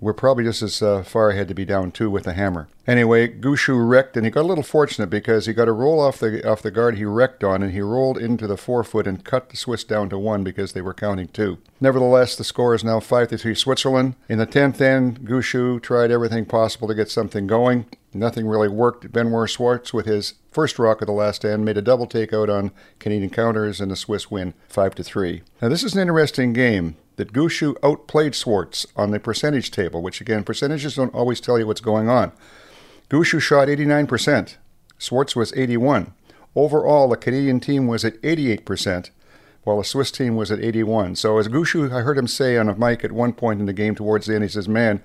we're 0.00 0.12
probably 0.12 0.44
just 0.44 0.62
as 0.62 0.82
uh, 0.82 1.02
far 1.02 1.30
ahead 1.30 1.48
to 1.48 1.54
be 1.54 1.64
down 1.64 1.90
two 1.90 2.10
with 2.10 2.24
the 2.24 2.34
hammer. 2.34 2.68
Anyway, 2.86 3.26
Gushue 3.26 3.88
wrecked, 3.88 4.16
and 4.16 4.24
he 4.24 4.30
got 4.30 4.42
a 4.42 4.46
little 4.46 4.62
fortunate 4.62 5.08
because 5.08 5.46
he 5.46 5.52
got 5.52 5.68
a 5.68 5.72
roll 5.72 6.00
off 6.00 6.18
the 6.18 6.48
off 6.48 6.62
the 6.62 6.70
guard 6.70 6.96
he 6.96 7.04
wrecked 7.04 7.42
on, 7.42 7.62
and 7.62 7.72
he 7.72 7.80
rolled 7.80 8.18
into 8.18 8.46
the 8.46 8.56
four 8.56 8.84
foot 8.84 9.06
and 9.06 9.24
cut 9.24 9.50
the 9.50 9.56
Swiss 9.56 9.82
down 9.84 10.08
to 10.10 10.18
one 10.18 10.44
because 10.44 10.72
they 10.72 10.80
were 10.80 10.94
counting 10.94 11.28
two. 11.28 11.58
Nevertheless, 11.80 12.36
the 12.36 12.44
score 12.44 12.74
is 12.74 12.84
now 12.84 13.00
five 13.00 13.28
to 13.28 13.38
three 13.38 13.54
Switzerland. 13.54 14.14
In 14.28 14.38
the 14.38 14.46
tenth 14.46 14.80
end, 14.80 15.20
Gushue 15.20 15.82
tried 15.82 16.10
everything 16.10 16.44
possible 16.44 16.86
to 16.88 16.94
get 16.94 17.10
something 17.10 17.46
going. 17.46 17.86
Nothing 18.14 18.46
really 18.46 18.68
worked. 18.68 19.12
Benoit 19.12 19.50
Schwarz, 19.50 19.92
with 19.92 20.06
his 20.06 20.34
first 20.50 20.78
rock 20.78 21.02
of 21.02 21.06
the 21.06 21.12
last 21.12 21.44
end, 21.44 21.64
made 21.64 21.76
a 21.76 21.82
double 21.82 22.06
takeout 22.06 22.48
on 22.48 22.70
Canadian 22.98 23.30
counters, 23.30 23.80
and 23.80 23.90
the 23.90 23.96
Swiss 23.96 24.30
win 24.30 24.54
five 24.68 24.94
to 24.94 25.02
three. 25.02 25.42
Now 25.60 25.68
this 25.68 25.82
is 25.82 25.94
an 25.94 26.00
interesting 26.00 26.52
game 26.52 26.96
that 27.16 27.32
Gushue 27.32 27.76
outplayed 27.82 28.34
Schwarz 28.34 28.86
on 28.94 29.10
the 29.10 29.18
percentage 29.18 29.70
table, 29.70 30.02
which 30.02 30.20
again, 30.20 30.44
percentages 30.44 30.94
don't 30.94 31.14
always 31.14 31.40
tell 31.40 31.58
you 31.58 31.66
what's 31.66 31.80
going 31.80 32.08
on. 32.08 32.32
Gushue 33.08 33.40
shot 33.40 33.68
89%, 33.68 34.56
Schwarz 34.98 35.36
was 35.36 35.52
81. 35.54 36.12
Overall, 36.54 37.08
the 37.08 37.16
Canadian 37.16 37.60
team 37.60 37.86
was 37.86 38.04
at 38.04 38.20
88%, 38.22 39.10
while 39.64 39.78
the 39.78 39.84
Swiss 39.84 40.10
team 40.10 40.36
was 40.36 40.50
at 40.50 40.62
81. 40.62 41.16
So 41.16 41.38
as 41.38 41.48
Gushue, 41.48 41.92
I 41.92 42.00
heard 42.00 42.16
him 42.16 42.26
say 42.26 42.56
on 42.56 42.68
a 42.68 42.74
mic 42.74 43.04
at 43.04 43.12
one 43.12 43.32
point 43.32 43.60
in 43.60 43.66
the 43.66 43.72
game 43.72 43.94
towards 43.94 44.26
the 44.26 44.34
end, 44.34 44.44
he 44.44 44.48
says, 44.48 44.68
man, 44.68 45.02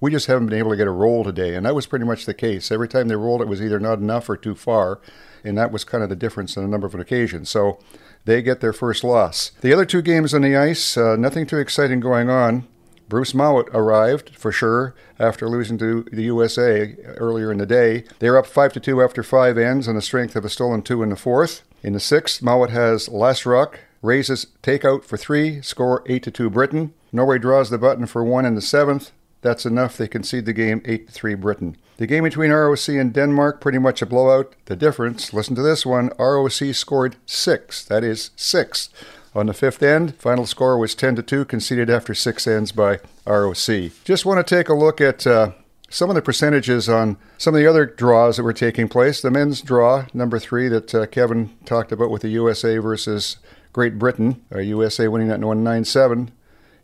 we 0.00 0.10
just 0.10 0.26
haven't 0.26 0.46
been 0.46 0.58
able 0.58 0.70
to 0.70 0.76
get 0.76 0.86
a 0.86 0.92
roll 0.92 1.24
today. 1.24 1.54
And 1.54 1.64
that 1.66 1.74
was 1.74 1.86
pretty 1.86 2.04
much 2.04 2.26
the 2.26 2.34
case. 2.34 2.70
Every 2.70 2.88
time 2.88 3.08
they 3.08 3.16
rolled, 3.16 3.42
it 3.42 3.48
was 3.48 3.62
either 3.62 3.80
not 3.80 3.98
enough 3.98 4.28
or 4.28 4.36
too 4.36 4.54
far. 4.54 5.00
And 5.42 5.56
that 5.58 5.72
was 5.72 5.84
kind 5.84 6.02
of 6.02 6.08
the 6.08 6.16
difference 6.16 6.56
on 6.56 6.64
a 6.64 6.68
number 6.68 6.86
of 6.86 6.94
occasions. 6.94 7.50
So 7.50 7.78
they 8.24 8.42
get 8.42 8.60
their 8.60 8.72
first 8.72 9.04
loss. 9.04 9.50
The 9.60 9.72
other 9.72 9.84
two 9.84 10.02
games 10.02 10.34
on 10.34 10.42
the 10.42 10.56
ice, 10.56 10.96
uh, 10.96 11.16
nothing 11.16 11.46
too 11.46 11.58
exciting 11.58 12.00
going 12.00 12.30
on. 12.30 12.66
Bruce 13.08 13.34
Mouat 13.34 13.68
arrived 13.74 14.34
for 14.34 14.50
sure 14.50 14.94
after 15.18 15.48
losing 15.48 15.76
to 15.78 16.06
the 16.10 16.22
USA 16.22 16.96
earlier 17.18 17.52
in 17.52 17.58
the 17.58 17.66
day. 17.66 18.04
They're 18.18 18.38
up 18.38 18.46
five 18.46 18.72
to 18.72 18.80
two 18.80 19.02
after 19.02 19.22
five 19.22 19.58
ends 19.58 19.86
on 19.86 19.94
the 19.94 20.02
strength 20.02 20.36
of 20.36 20.44
a 20.44 20.48
stolen 20.48 20.82
two 20.82 21.02
in 21.02 21.10
the 21.10 21.16
fourth. 21.16 21.62
In 21.82 21.92
the 21.92 22.00
sixth, 22.00 22.42
Mouat 22.42 22.70
has 22.70 23.08
last 23.10 23.44
rock, 23.44 23.80
raises 24.00 24.46
takeout 24.62 25.04
for 25.04 25.18
three, 25.18 25.60
score 25.60 26.02
eight 26.06 26.22
to 26.22 26.30
two 26.30 26.48
Britain. 26.48 26.94
Norway 27.12 27.38
draws 27.38 27.68
the 27.68 27.78
button 27.78 28.06
for 28.06 28.24
one 28.24 28.46
in 28.46 28.54
the 28.54 28.62
seventh. 28.62 29.12
That's 29.44 29.66
enough. 29.66 29.98
They 29.98 30.08
concede 30.08 30.46
the 30.46 30.54
game 30.54 30.80
8 30.86 31.10
3 31.10 31.34
Britain. 31.34 31.76
The 31.98 32.06
game 32.06 32.24
between 32.24 32.50
ROC 32.50 32.88
and 32.88 33.12
Denmark, 33.12 33.60
pretty 33.60 33.76
much 33.78 34.00
a 34.00 34.06
blowout. 34.06 34.54
The 34.64 34.74
difference, 34.74 35.34
listen 35.34 35.54
to 35.54 35.60
this 35.60 35.84
one 35.84 36.10
ROC 36.18 36.74
scored 36.74 37.16
six. 37.26 37.84
That 37.84 38.02
is 38.02 38.30
six. 38.36 38.88
On 39.34 39.46
the 39.46 39.52
fifth 39.52 39.82
end, 39.82 40.16
final 40.16 40.46
score 40.46 40.78
was 40.78 40.94
10 40.94 41.16
to 41.16 41.22
2, 41.22 41.44
conceded 41.44 41.90
after 41.90 42.14
six 42.14 42.46
ends 42.46 42.72
by 42.72 43.00
ROC. 43.26 43.92
Just 44.04 44.24
want 44.24 44.44
to 44.44 44.56
take 44.56 44.70
a 44.70 44.74
look 44.74 45.02
at 45.02 45.26
uh, 45.26 45.50
some 45.90 46.08
of 46.08 46.16
the 46.16 46.22
percentages 46.22 46.88
on 46.88 47.18
some 47.36 47.54
of 47.54 47.60
the 47.60 47.66
other 47.66 47.84
draws 47.84 48.38
that 48.38 48.44
were 48.44 48.54
taking 48.54 48.88
place. 48.88 49.20
The 49.20 49.30
men's 49.30 49.60
draw, 49.60 50.06
number 50.14 50.38
three, 50.38 50.68
that 50.68 50.94
uh, 50.94 51.04
Kevin 51.06 51.50
talked 51.66 51.92
about 51.92 52.10
with 52.10 52.22
the 52.22 52.28
USA 52.30 52.78
versus 52.78 53.36
Great 53.74 53.98
Britain, 53.98 54.42
uh, 54.54 54.60
USA 54.60 55.06
winning 55.06 55.28
that 55.28 55.40
1 55.40 55.84
7. 55.84 56.32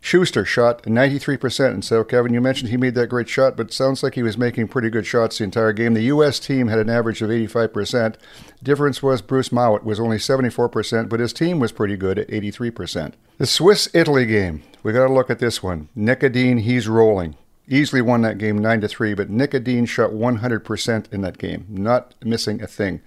Schuster 0.03 0.43
shot 0.43 0.81
93%. 0.83 1.69
And 1.69 1.85
so, 1.85 2.03
Kevin, 2.03 2.33
you 2.33 2.41
mentioned 2.41 2.69
he 2.69 2.77
made 2.77 2.95
that 2.95 3.07
great 3.07 3.29
shot, 3.29 3.55
but 3.55 3.71
sounds 3.71 4.01
like 4.01 4.15
he 4.15 4.23
was 4.23 4.37
making 4.37 4.67
pretty 4.67 4.89
good 4.89 5.05
shots 5.05 5.37
the 5.37 5.43
entire 5.43 5.71
game. 5.73 5.93
The 5.93 6.01
U.S. 6.03 6.39
team 6.39 6.67
had 6.67 6.79
an 6.79 6.89
average 6.89 7.21
of 7.21 7.29
85%. 7.29 8.15
Difference 8.63 9.03
was 9.03 9.21
Bruce 9.21 9.49
Mouat 9.49 9.83
was 9.83 9.99
only 9.99 10.17
74%, 10.17 11.07
but 11.07 11.19
his 11.19 11.31
team 11.31 11.59
was 11.59 11.71
pretty 11.71 11.95
good 11.95 12.17
at 12.17 12.27
83%. 12.29 13.13
The 13.37 13.45
Swiss 13.45 13.89
Italy 13.93 14.25
game, 14.25 14.63
we 14.81 14.91
got 14.91 15.07
to 15.07 15.13
look 15.13 15.29
at 15.29 15.39
this 15.39 15.61
one. 15.61 15.87
Nick 15.95 16.23
Edin, 16.23 16.57
he's 16.59 16.87
rolling. 16.87 17.35
Easily 17.67 18.01
won 18.01 18.21
that 18.23 18.39
game 18.39 18.57
9 18.57 18.81
to 18.81 18.87
3, 18.87 19.13
but 19.13 19.29
Nick 19.29 19.53
Edin 19.53 19.85
shot 19.85 20.11
100% 20.11 21.13
in 21.13 21.21
that 21.21 21.37
game, 21.37 21.65
not 21.69 22.15
missing 22.23 22.61
a 22.61 22.67
thing. 22.67 23.01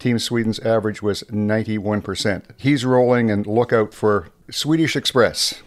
Team 0.00 0.18
Sweden's 0.18 0.58
average 0.60 1.00
was 1.00 1.22
91%. 1.24 2.42
He's 2.56 2.84
rolling 2.84 3.30
and 3.30 3.46
look 3.46 3.72
out 3.72 3.94
for 3.94 4.28
Swedish 4.50 4.96
Express. 4.96 5.62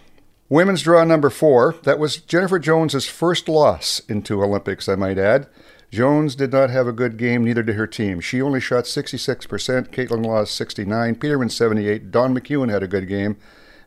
Women's 0.50 0.82
draw 0.82 1.04
number 1.04 1.30
four. 1.30 1.76
That 1.84 2.00
was 2.00 2.18
Jennifer 2.18 2.60
Jones's 2.60 3.08
first 3.08 3.48
loss 3.50 4.02
in 4.08 4.22
two 4.22 4.44
Olympics, 4.44 4.88
I 4.90 4.96
might 4.96 5.18
add. 5.18 5.48
Jones 5.92 6.36
did 6.36 6.52
not 6.52 6.70
have 6.72 6.88
a 6.88 6.92
good 6.92 7.18
game, 7.18 7.44
neither 7.44 7.62
did 7.62 7.76
her 7.76 7.86
team. 7.86 8.20
She 8.20 8.42
only 8.42 8.60
shot 8.60 8.86
66%, 8.86 9.48
Kaitlyn 9.90 10.26
Lawes 10.26 10.50
69, 10.50 11.16
Peterman 11.16 11.50
78, 11.50 12.10
Dawn 12.10 12.36
McEwen 12.36 12.72
had 12.72 12.82
a 12.82 12.88
good 12.88 13.08
game 13.08 13.38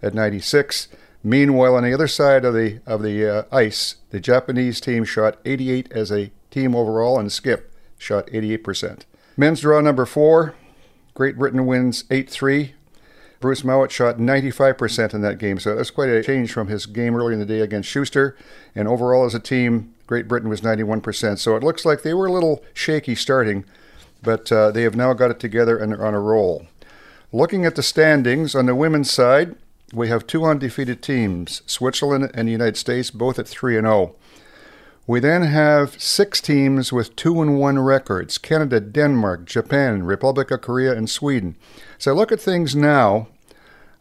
at 0.00 0.14
96. 0.14 0.88
Meanwhile, 1.24 1.74
on 1.74 1.82
the 1.82 1.92
other 1.92 2.06
side 2.06 2.44
of 2.44 2.54
the 2.54 2.78
of 2.86 3.02
the 3.02 3.28
uh, 3.28 3.42
ice, 3.50 3.96
the 4.10 4.20
Japanese 4.20 4.80
team 4.80 5.04
shot 5.04 5.38
88 5.44 5.90
as 5.90 6.12
a 6.12 6.30
team 6.52 6.76
overall, 6.76 7.18
and 7.18 7.32
Skip 7.32 7.74
shot 7.98 8.28
88%. 8.28 9.00
Men's 9.36 9.60
draw 9.60 9.80
number 9.80 10.06
four. 10.06 10.54
Great 11.14 11.36
Britain 11.36 11.66
wins 11.66 12.04
8 12.08 12.30
3. 12.30 12.74
Bruce 13.40 13.62
Mouat 13.62 13.90
shot 13.90 14.18
95% 14.18 15.14
in 15.14 15.20
that 15.20 15.38
game, 15.38 15.58
so 15.58 15.74
that's 15.74 15.90
quite 15.90 16.08
a 16.08 16.22
change 16.22 16.52
from 16.52 16.68
his 16.68 16.86
game 16.86 17.14
earlier 17.14 17.32
in 17.32 17.38
the 17.38 17.46
day 17.46 17.60
against 17.60 17.88
Schuster. 17.88 18.36
And 18.74 18.88
overall, 18.88 19.24
as 19.24 19.34
a 19.34 19.40
team, 19.40 19.94
Great 20.06 20.28
Britain 20.28 20.48
was 20.48 20.60
91%. 20.60 21.38
So 21.38 21.56
it 21.56 21.62
looks 21.62 21.84
like 21.84 22.02
they 22.02 22.14
were 22.14 22.26
a 22.26 22.32
little 22.32 22.64
shaky 22.72 23.14
starting, 23.14 23.64
but 24.22 24.50
uh, 24.50 24.70
they 24.70 24.82
have 24.82 24.96
now 24.96 25.12
got 25.12 25.30
it 25.30 25.40
together 25.40 25.76
and 25.76 25.92
are 25.92 26.06
on 26.06 26.14
a 26.14 26.20
roll. 26.20 26.66
Looking 27.32 27.66
at 27.66 27.74
the 27.74 27.82
standings 27.82 28.54
on 28.54 28.66
the 28.66 28.74
women's 28.74 29.10
side, 29.10 29.56
we 29.92 30.08
have 30.08 30.26
two 30.26 30.44
undefeated 30.44 31.02
teams, 31.02 31.62
Switzerland 31.66 32.30
and 32.34 32.48
the 32.48 32.52
United 32.52 32.76
States, 32.76 33.10
both 33.10 33.38
at 33.38 33.48
3 33.48 33.76
and 33.76 33.86
0. 33.86 34.14
We 35.06 35.20
then 35.20 35.42
have 35.42 36.00
six 36.00 36.40
teams 36.40 36.92
with 36.92 37.14
2 37.14 37.40
and 37.40 37.60
1 37.60 37.78
records 37.78 38.38
Canada, 38.38 38.80
Denmark, 38.80 39.44
Japan, 39.44 40.02
Republic 40.02 40.50
of 40.50 40.62
Korea, 40.62 40.96
and 40.96 41.08
Sweden. 41.08 41.54
So 41.98 42.12
look 42.12 42.32
at 42.32 42.40
things 42.40 42.76
now. 42.76 43.28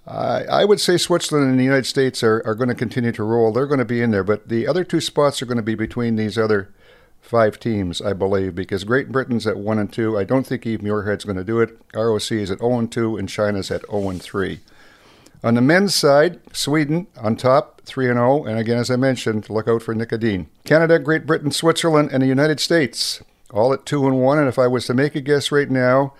I 0.08 0.66
would 0.66 0.80
say 0.80 0.98
Switzerland 0.98 1.50
and 1.50 1.60
the 1.60 1.64
United 1.64 1.86
States 1.86 2.24
are, 2.24 2.42
are 2.46 2.56
going 2.56 2.70
to 2.70 2.75
continue 2.75 3.12
to 3.14 3.24
roll. 3.24 3.52
They're 3.52 3.66
going 3.66 3.80
to 3.80 3.86
be 3.86 4.02
in 4.02 4.12
there, 4.12 4.24
but 4.24 4.50
the 4.50 4.68
other 4.68 4.84
two 4.84 5.02
spots 5.02 5.42
are 5.42 5.46
going 5.46 5.58
to 5.58 5.64
be 5.64 5.75
between 5.75 6.16
these 6.16 6.38
other 6.38 6.70
five 7.22 7.60
teams, 7.60 8.02
I 8.02 8.14
believe, 8.14 8.54
because 8.54 8.84
Great 8.84 9.12
Britain's 9.12 9.48
at 9.48 9.58
1 9.58 9.80
and 9.80 9.92
2. 9.92 10.18
I 10.18 10.24
don't 10.24 10.46
think 10.46 10.66
Eve 10.66 10.82
Muirhead's 10.82 11.24
going 11.24 11.38
to 11.38 11.44
do 11.44 11.60
it. 11.60 11.78
ROC 11.94 12.32
is 12.32 12.52
at 12.52 12.60
0 12.60 12.80
and 12.80 12.92
2, 12.92 13.18
and 13.18 13.28
China's 13.28 13.72
at 13.72 13.90
0 13.90 14.10
and 14.10 14.22
3. 14.22 14.60
On 15.44 15.56
the 15.56 15.62
men's 15.62 15.94
side, 15.94 16.40
Sweden 16.56 17.08
on 17.18 17.36
top, 17.36 17.82
3 17.86 18.10
and 18.10 18.18
0, 18.18 18.46
and 18.46 18.60
again, 18.60 18.78
as 18.78 18.92
I 18.92 18.96
mentioned, 18.96 19.50
look 19.50 19.68
out 19.68 19.82
for 19.82 19.96
Nick 19.96 20.14
Edin. 20.14 20.48
Canada, 20.64 21.00
Great 21.00 21.25
Britain, 21.25 21.52
Switzerland, 21.52 22.10
and 22.12 22.22
the 22.22 22.28
United 22.28 22.60
States, 22.60 23.24
all 23.52 23.74
at 23.74 23.86
2 23.86 24.06
and 24.06 24.22
1. 24.22 24.40
And 24.40 24.48
if 24.48 24.60
I 24.60 24.68
was 24.68 24.86
to 24.86 24.94
make 24.94 25.16
a 25.16 25.22
guess 25.22 25.52
right 25.52 25.70
now, 25.70 26.14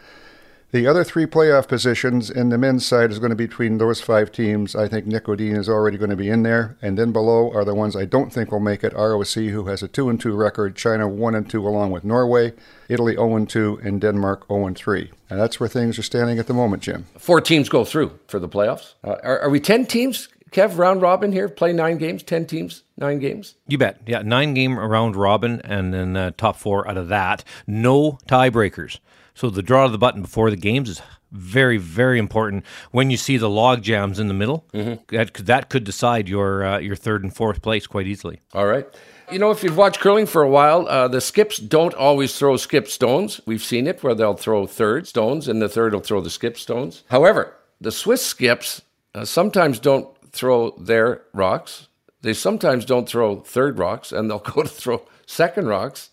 the 0.76 0.88
other 0.88 1.06
three 1.06 1.26
playoff 1.26 1.70
positions 1.70 2.30
in 2.30 2.50
the 2.50 2.58
men's 2.58 2.86
side 2.86 3.10
is 3.10 3.18
going 3.18 3.30
to 3.30 3.36
be 3.36 3.46
between 3.48 3.78
those 3.78 4.02
five 4.02 4.30
teams. 4.30 4.76
I 4.76 4.90
think 4.90 5.06
Nick 5.06 5.30
Edin 5.30 5.56
is 5.56 5.70
already 5.70 5.98
going 5.98 6.10
to 6.10 6.18
be 6.18 6.30
in 6.30 6.44
there, 6.44 6.76
and 6.82 6.98
then 6.98 7.14
below 7.14 7.50
are 7.54 7.64
the 7.64 7.74
ones 7.74 7.96
I 7.96 8.04
don't 8.04 8.30
think 8.30 8.52
will 8.52 8.60
make 8.60 8.84
it. 8.84 8.92
ROC, 8.92 9.36
who 9.36 9.68
has 9.68 9.82
a 9.82 9.88
two 9.88 10.10
and 10.10 10.20
two 10.20 10.36
record, 10.36 10.76
China 10.76 11.08
one 11.08 11.34
and 11.34 11.50
two 11.50 11.66
along 11.66 11.92
with 11.92 12.04
Norway, 12.04 12.52
Italy 12.90 13.14
0 13.14 13.38
and 13.38 13.50
two, 13.50 13.80
and 13.86 14.02
Denmark 14.02 14.50
0 14.50 14.68
and 14.68 14.76
three. 14.76 15.12
And 15.30 15.40
that's 15.40 15.62
where 15.62 15.70
things 15.70 15.98
are 15.98 16.04
standing 16.04 16.40
at 16.40 16.48
the 16.48 16.54
moment, 16.54 16.84
Jim. 16.84 17.06
Four 17.18 17.40
teams 17.40 17.70
go 17.70 17.86
through 17.86 18.20
for 18.28 18.40
the 18.40 18.50
playoffs. 18.50 18.96
Uh, 19.02 19.16
are, 19.24 19.40
are 19.40 19.50
we 19.50 19.62
ten 19.62 19.86
teams? 19.86 20.28
Kev, 20.52 20.78
round 20.78 21.02
robin 21.02 21.32
here, 21.32 21.48
play 21.48 21.72
nine 21.72 21.98
games, 21.98 22.22
ten 22.22 22.46
teams, 22.46 22.84
nine 22.98 23.20
games. 23.20 23.56
You 23.70 23.78
bet. 23.78 24.02
Yeah, 24.06 24.24
nine 24.24 24.54
game 24.54 24.78
round 24.78 25.16
robin, 25.16 25.62
and 25.64 25.94
then 25.94 26.18
uh, 26.18 26.32
top 26.38 26.58
four 26.58 26.86
out 26.86 26.98
of 26.98 27.08
that. 27.08 27.46
No 27.66 28.20
tiebreakers. 28.28 29.00
So 29.36 29.50
the 29.50 29.62
draw 29.62 29.86
of 29.86 29.92
the 29.92 29.98
button 29.98 30.22
before 30.22 30.50
the 30.50 30.58
games 30.58 30.90
is 30.90 31.02
very, 31.32 31.78
very 31.78 32.18
important. 32.18 32.66
When 32.92 33.12
you 33.12 33.18
see 33.18 33.38
the 33.38 33.50
log 33.50 33.82
jams 33.84 34.20
in 34.20 34.28
the 34.30 34.34
middle, 34.34 34.66
mm-hmm. 34.74 35.04
that 35.16 35.34
could, 35.34 35.46
that 35.46 35.70
could 35.70 35.84
decide 35.84 36.30
your 36.30 36.66
uh, 36.66 36.78
your 36.80 36.96
third 36.96 37.24
and 37.24 37.36
fourth 37.36 37.62
place 37.62 37.86
quite 37.86 38.08
easily. 38.08 38.42
All 38.54 38.66
right. 38.66 38.88
You 39.32 39.40
know, 39.40 39.52
if 39.52 39.64
you've 39.64 39.78
watched 39.78 40.00
curling 40.00 40.28
for 40.28 40.44
a 40.44 40.50
while, 40.50 40.88
uh, 40.88 41.08
the 41.08 41.20
skips 41.20 41.58
don't 41.58 41.96
always 41.96 42.38
throw 42.38 42.58
skip 42.58 42.88
stones. 42.88 43.42
We've 43.46 43.64
seen 43.64 43.88
it 43.88 44.04
where 44.04 44.14
they'll 44.14 44.36
throw 44.36 44.68
third 44.68 45.08
stones, 45.08 45.48
and 45.48 45.62
the 45.62 45.70
third 45.70 45.94
will 45.94 46.02
throw 46.02 46.22
the 46.22 46.30
skip 46.30 46.58
stones. 46.58 47.04
However, 47.10 47.56
the 47.82 47.92
Swiss 47.92 48.24
skips 48.26 48.84
uh, 49.16 49.26
sometimes 49.26 49.80
don't 49.80 50.08
throw 50.32 50.72
their 50.78 51.24
rocks. 51.34 51.88
They 52.22 52.34
sometimes 52.34 52.86
don't 52.86 53.10
throw 53.10 53.40
third 53.42 53.80
rocks, 53.80 54.12
and 54.12 54.30
they'll 54.30 54.40
go 54.54 54.62
to 54.62 54.70
throw 54.70 55.06
second 55.26 55.68
rocks. 55.68 56.12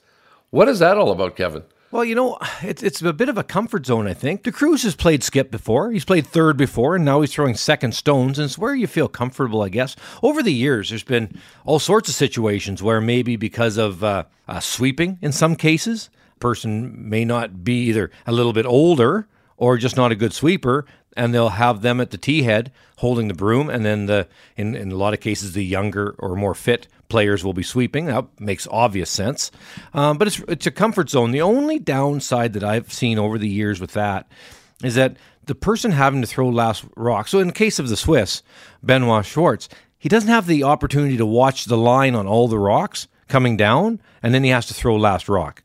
What 0.51 0.69
is 0.69 0.79
that 0.79 0.97
all 0.97 1.13
about, 1.13 1.37
Kevin? 1.37 1.65
Well, 1.93 2.07
you 2.07 2.15
know, 2.15 2.39
it's 2.63 2.83
it's 2.83 3.03
a 3.03 3.13
bit 3.13 3.29
of 3.29 3.37
a 3.37 3.45
comfort 3.45 3.85
zone, 3.85 4.07
I 4.07 4.15
think. 4.15 4.45
De 4.45 4.51
Cruz 4.51 4.83
has 4.83 4.97
played 4.97 5.23
skip 5.23 5.51
before. 5.51 5.93
He's 5.93 6.07
played 6.07 6.27
third 6.27 6.57
before, 6.57 6.97
and 6.97 7.05
now 7.05 7.21
he's 7.21 7.35
throwing 7.35 7.55
second 7.55 7.95
stones, 7.95 8.39
and 8.39 8.47
it's 8.47 8.57
where 8.57 8.75
you 8.75 8.87
feel 8.87 9.09
comfortable, 9.09 9.61
I 9.61 9.69
guess. 9.69 9.95
Over 10.23 10.43
the 10.43 10.55
years, 10.55 10.89
there's 10.89 11.03
been 11.03 11.39
all 11.67 11.79
sorts 11.79 12.09
of 12.09 12.15
situations 12.15 12.83
where 12.83 13.03
maybe 13.03 13.37
because 13.37 13.77
of 13.77 14.03
uh, 14.03 14.25
uh, 14.49 14.61
sweeping 14.61 15.19
in 15.21 15.33
some 15.33 15.55
cases, 15.55 16.09
a 16.35 16.39
person 16.39 17.11
may 17.11 17.27
not 17.27 17.63
be 17.63 17.85
either 17.89 18.11
a 18.27 18.33
little 18.33 18.55
bit 18.55 18.65
older 18.65 19.29
or 19.63 19.77
just 19.77 19.97
not 19.97 20.11
a 20.11 20.17
good 20.17 20.33
sweeper, 20.33 20.85
and 21.17 21.33
they'll 21.33 21.51
have 21.51 21.83
them 21.83 22.01
at 22.01 22.11
the 22.11 22.19
tee 22.19 22.43
head 22.43 22.73
holding 22.97 23.29
the 23.29 23.35
broom, 23.35 23.71
and 23.71 23.85
then 23.85 24.07
the 24.07 24.27
in, 24.57 24.75
in 24.75 24.91
a 24.91 24.97
lot 24.97 25.15
of 25.15 25.21
cases 25.21 25.53
the 25.53 25.65
younger 25.65 26.17
or 26.19 26.35
more 26.35 26.53
fit 26.53 26.89
players 27.09 27.45
will 27.45 27.53
be 27.53 27.63
sweeping. 27.63 28.07
That 28.07 28.27
makes 28.41 28.67
obvious 28.73 29.09
sense, 29.09 29.53
um, 29.95 30.19
but 30.19 30.27
it's 30.27 30.41
it's 30.49 30.67
a 30.67 30.73
comfort 30.73 31.11
zone. 31.11 31.31
The 31.31 31.43
only 31.43 31.79
downside 31.79 32.55
that 32.55 32.65
I've 32.65 32.93
seen 32.93 33.21
over 33.21 33.39
the 33.39 33.49
years 33.49 33.81
with 33.81 33.93
that 33.93 34.27
is 34.83 34.97
that 34.97 35.17
the 35.45 35.55
person 35.55 35.93
having 35.93 36.23
to 36.23 36.27
throw 36.27 36.49
last 36.49 36.85
rock. 36.97 37.29
So 37.29 37.39
in 37.39 37.47
the 37.47 37.53
case 37.53 37.79
of 37.79 37.89
the 37.89 37.97
Swiss, 37.97 38.43
Benoit 38.83 39.25
Schwarz, 39.25 39.69
he 39.97 40.09
doesn't 40.09 40.29
have 40.29 40.49
the 40.49 40.65
opportunity 40.65 41.17
to 41.19 41.27
watch 41.27 41.67
the 41.67 41.77
line 41.79 42.17
on 42.17 42.27
all 42.27 42.49
the 42.49 42.59
rocks 42.59 43.07
coming 43.29 43.57
down, 43.57 44.01
and 44.25 44.35
then 44.35 44.43
he 44.43 44.51
has 44.51 44.67
to 44.67 44.75
throw 44.75 44.97
last 44.97 45.29
rock 45.29 45.63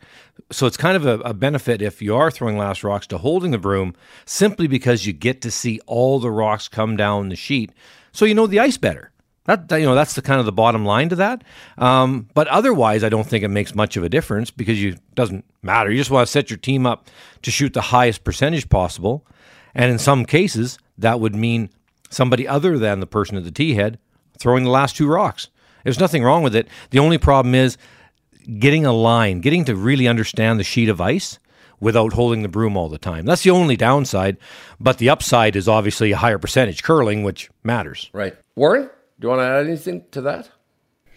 so 0.51 0.65
it's 0.65 0.77
kind 0.77 0.95
of 0.95 1.05
a, 1.05 1.19
a, 1.19 1.33
benefit 1.33 1.81
if 1.81 2.01
you 2.01 2.15
are 2.15 2.31
throwing 2.31 2.57
last 2.57 2.83
rocks 2.83 3.07
to 3.07 3.17
holding 3.17 3.51
the 3.51 3.57
broom 3.57 3.93
simply 4.25 4.67
because 4.67 5.05
you 5.05 5.13
get 5.13 5.41
to 5.41 5.51
see 5.51 5.79
all 5.85 6.19
the 6.19 6.31
rocks 6.31 6.67
come 6.67 6.95
down 6.95 7.29
the 7.29 7.35
sheet. 7.35 7.71
So 8.11 8.25
you 8.25 8.33
know 8.33 8.47
the 8.47 8.59
ice 8.59 8.77
better. 8.77 9.11
That, 9.45 9.71
you 9.71 9.85
know 9.85 9.95
that's 9.95 10.13
the 10.13 10.21
kind 10.21 10.39
of 10.39 10.45
the 10.45 10.51
bottom 10.51 10.85
line 10.85 11.09
to 11.09 11.15
that. 11.17 11.43
Um, 11.77 12.27
but 12.33 12.47
otherwise 12.47 13.03
i 13.03 13.09
don't 13.09 13.25
think 13.25 13.43
it 13.43 13.49
makes 13.49 13.73
much 13.75 13.95
of 13.95 14.03
a 14.03 14.09
difference 14.09 14.51
because 14.51 14.81
you 14.81 14.97
doesn't 15.15 15.45
matter. 15.61 15.91
You 15.91 15.97
just 15.97 16.11
want 16.11 16.27
to 16.27 16.31
set 16.31 16.49
your 16.49 16.57
team 16.57 16.85
up 16.85 17.07
to 17.41 17.51
shoot 17.51 17.73
the 17.73 17.81
highest 17.81 18.23
percentage 18.23 18.69
possible. 18.69 19.25
And 19.73 19.91
in 19.91 19.99
some 19.99 20.25
cases 20.25 20.77
that 20.97 21.19
would 21.19 21.35
mean 21.35 21.69
somebody 22.09 22.47
other 22.47 22.77
than 22.77 22.99
the 22.99 23.07
person 23.07 23.37
at 23.37 23.43
the 23.43 23.51
tee 23.51 23.75
head 23.75 23.99
throwing 24.37 24.63
the 24.63 24.69
last 24.69 24.95
two 24.95 25.07
rocks. 25.07 25.49
There's 25.83 25.99
nothing 25.99 26.23
wrong 26.23 26.43
with 26.43 26.55
it. 26.55 26.67
The 26.91 26.99
only 26.99 27.17
problem 27.17 27.55
is 27.55 27.77
getting 28.59 28.85
a 28.85 28.93
line, 28.93 29.41
getting 29.41 29.65
to 29.65 29.75
really 29.75 30.07
understand 30.07 30.59
the 30.59 30.63
sheet 30.63 30.89
of 30.89 31.01
ice 31.01 31.39
without 31.79 32.13
holding 32.13 32.41
the 32.41 32.47
broom 32.47 32.75
all 32.75 32.89
the 32.89 32.97
time. 32.97 33.25
That's 33.25 33.43
the 33.43 33.51
only 33.51 33.75
downside. 33.75 34.37
But 34.79 34.97
the 34.97 35.09
upside 35.09 35.55
is 35.55 35.67
obviously 35.67 36.11
a 36.11 36.17
higher 36.17 36.39
percentage 36.39 36.83
curling, 36.83 37.23
which 37.23 37.49
matters. 37.63 38.09
Right. 38.13 38.35
Warren, 38.55 38.89
do 39.19 39.25
you 39.25 39.29
want 39.29 39.39
to 39.39 39.45
add 39.45 39.65
anything 39.65 40.05
to 40.11 40.21
that? 40.21 40.49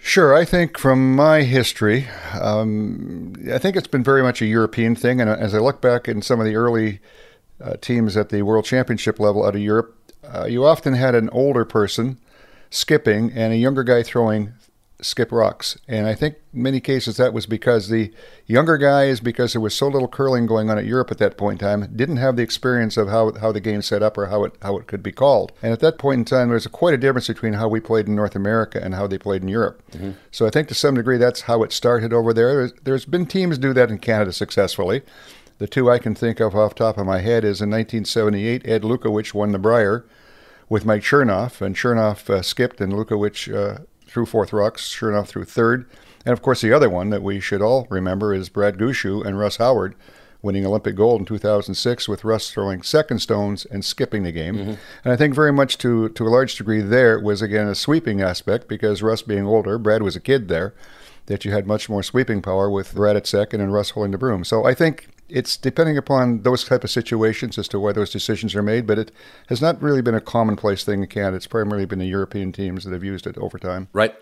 Sure. 0.02 0.34
I 0.34 0.44
think 0.44 0.78
from 0.78 1.14
my 1.14 1.42
history, 1.42 2.08
um, 2.40 3.34
I 3.52 3.58
think 3.58 3.76
it's 3.76 3.86
been 3.86 4.04
very 4.04 4.22
much 4.22 4.40
a 4.40 4.46
European 4.46 4.96
thing. 4.96 5.20
And 5.20 5.28
as 5.28 5.54
I 5.54 5.58
look 5.58 5.80
back 5.80 6.08
in 6.08 6.22
some 6.22 6.40
of 6.40 6.46
the 6.46 6.56
early 6.56 7.00
uh, 7.62 7.76
teams 7.80 8.16
at 8.16 8.30
the 8.30 8.42
World 8.42 8.64
Championship 8.64 9.20
level 9.20 9.44
out 9.44 9.54
of 9.54 9.60
Europe, 9.60 9.96
uh, 10.24 10.46
you 10.46 10.64
often 10.64 10.94
had 10.94 11.14
an 11.14 11.28
older 11.30 11.64
person 11.64 12.18
skipping 12.70 13.32
and 13.32 13.52
a 13.52 13.56
younger 13.56 13.82
guy 13.82 14.02
throwing 14.02 14.52
skip 15.02 15.32
rocks. 15.32 15.78
And 15.88 16.06
I 16.06 16.14
think 16.14 16.36
in 16.52 16.62
many 16.62 16.80
cases 16.80 17.16
that 17.16 17.32
was 17.32 17.46
because 17.46 17.88
the 17.88 18.12
younger 18.46 18.76
guys, 18.76 19.20
because 19.20 19.52
there 19.52 19.60
was 19.60 19.74
so 19.74 19.88
little 19.88 20.08
curling 20.08 20.46
going 20.46 20.70
on 20.70 20.78
at 20.78 20.84
Europe 20.84 21.10
at 21.10 21.18
that 21.18 21.36
point 21.36 21.60
in 21.60 21.68
time, 21.68 21.92
didn't 21.94 22.18
have 22.18 22.36
the 22.36 22.42
experience 22.42 22.96
of 22.96 23.08
how, 23.08 23.32
how 23.40 23.52
the 23.52 23.60
game 23.60 23.82
set 23.82 24.02
up 24.02 24.16
or 24.18 24.26
how 24.26 24.44
it 24.44 24.54
how 24.62 24.76
it 24.76 24.86
could 24.86 25.02
be 25.02 25.12
called. 25.12 25.52
And 25.62 25.72
at 25.72 25.80
that 25.80 25.98
point 25.98 26.18
in 26.18 26.24
time, 26.24 26.48
there 26.48 26.54
was 26.54 26.66
quite 26.66 26.94
a 26.94 26.98
difference 26.98 27.28
between 27.28 27.54
how 27.54 27.68
we 27.68 27.80
played 27.80 28.06
in 28.06 28.16
North 28.16 28.36
America 28.36 28.80
and 28.82 28.94
how 28.94 29.06
they 29.06 29.18
played 29.18 29.42
in 29.42 29.48
Europe. 29.48 29.82
Mm-hmm. 29.92 30.12
So 30.30 30.46
I 30.46 30.50
think 30.50 30.68
to 30.68 30.74
some 30.74 30.94
degree 30.94 31.18
that's 31.18 31.42
how 31.42 31.62
it 31.62 31.72
started 31.72 32.12
over 32.12 32.32
there. 32.32 32.54
There's, 32.54 32.72
there's 32.84 33.04
been 33.04 33.26
teams 33.26 33.58
do 33.58 33.72
that 33.74 33.90
in 33.90 33.98
Canada 33.98 34.32
successfully. 34.32 35.02
The 35.58 35.66
two 35.66 35.90
I 35.90 35.98
can 35.98 36.14
think 36.14 36.40
of 36.40 36.56
off 36.56 36.74
top 36.74 36.96
of 36.96 37.04
my 37.04 37.20
head 37.20 37.44
is 37.44 37.60
in 37.60 37.70
1978, 37.70 38.66
Ed 38.66 38.82
Lukowich 38.82 39.34
won 39.34 39.52
the 39.52 39.58
Brier 39.58 40.06
with 40.70 40.86
Mike 40.86 41.02
Chernoff, 41.02 41.60
and 41.60 41.76
Chernoff 41.76 42.30
uh, 42.30 42.40
skipped, 42.40 42.80
and 42.80 42.92
Lukowich 42.92 43.52
uh, 43.54 43.80
through 44.10 44.26
fourth 44.26 44.52
rocks, 44.52 44.86
sure 44.88 45.10
enough, 45.10 45.28
through 45.28 45.44
third. 45.44 45.86
And 46.26 46.32
of 46.32 46.42
course, 46.42 46.60
the 46.60 46.72
other 46.72 46.90
one 46.90 47.10
that 47.10 47.22
we 47.22 47.40
should 47.40 47.62
all 47.62 47.86
remember 47.90 48.34
is 48.34 48.48
Brad 48.48 48.76
Gushue 48.76 49.24
and 49.24 49.38
Russ 49.38 49.56
Howard 49.56 49.94
winning 50.42 50.64
Olympic 50.64 50.96
gold 50.96 51.20
in 51.20 51.26
2006 51.26 52.08
with 52.08 52.24
Russ 52.24 52.50
throwing 52.50 52.82
second 52.82 53.18
stones 53.18 53.66
and 53.66 53.84
skipping 53.84 54.22
the 54.22 54.32
game. 54.32 54.56
Mm-hmm. 54.56 54.74
And 55.04 55.12
I 55.12 55.16
think 55.16 55.34
very 55.34 55.52
much 55.52 55.76
to, 55.78 56.08
to 56.10 56.26
a 56.26 56.30
large 56.30 56.56
degree 56.56 56.80
there 56.80 57.20
was 57.20 57.42
again 57.42 57.68
a 57.68 57.74
sweeping 57.74 58.22
aspect 58.22 58.66
because 58.66 59.02
Russ 59.02 59.22
being 59.22 59.46
older, 59.46 59.78
Brad 59.78 60.02
was 60.02 60.16
a 60.16 60.20
kid 60.20 60.48
there. 60.48 60.74
that 61.26 61.44
you 61.44 61.52
had 61.52 61.66
much 61.66 61.88
more 61.88 62.02
sweeping 62.02 62.42
power 62.42 62.70
with 62.70 62.94
Brad 62.94 63.16
at 63.16 63.26
second 63.26 63.60
and 63.60 63.72
Russ 63.72 63.90
holding 63.90 64.12
the 64.12 64.18
broom. 64.18 64.44
So 64.44 64.64
I 64.64 64.74
think 64.74 65.08
it's 65.30 65.56
depending 65.56 65.96
upon 65.96 66.42
those 66.42 66.64
type 66.64 66.84
of 66.84 66.90
situations 66.90 67.58
as 67.58 67.68
to 67.68 67.80
why 67.80 67.92
those 67.92 68.10
decisions 68.10 68.54
are 68.54 68.62
made, 68.62 68.86
but 68.86 68.98
it 68.98 69.12
has 69.48 69.62
not 69.62 69.80
really 69.80 70.02
been 70.02 70.14
a 70.14 70.20
commonplace 70.20 70.84
thing 70.84 71.02
in 71.02 71.08
Canada. 71.08 71.36
It's 71.36 71.46
primarily 71.46 71.86
been 71.86 71.98
the 71.98 72.06
European 72.06 72.52
teams 72.52 72.84
that 72.84 72.92
have 72.92 73.04
used 73.04 73.26
it 73.26 73.38
over 73.38 73.58
time. 73.58 73.88
Right. 73.92 74.14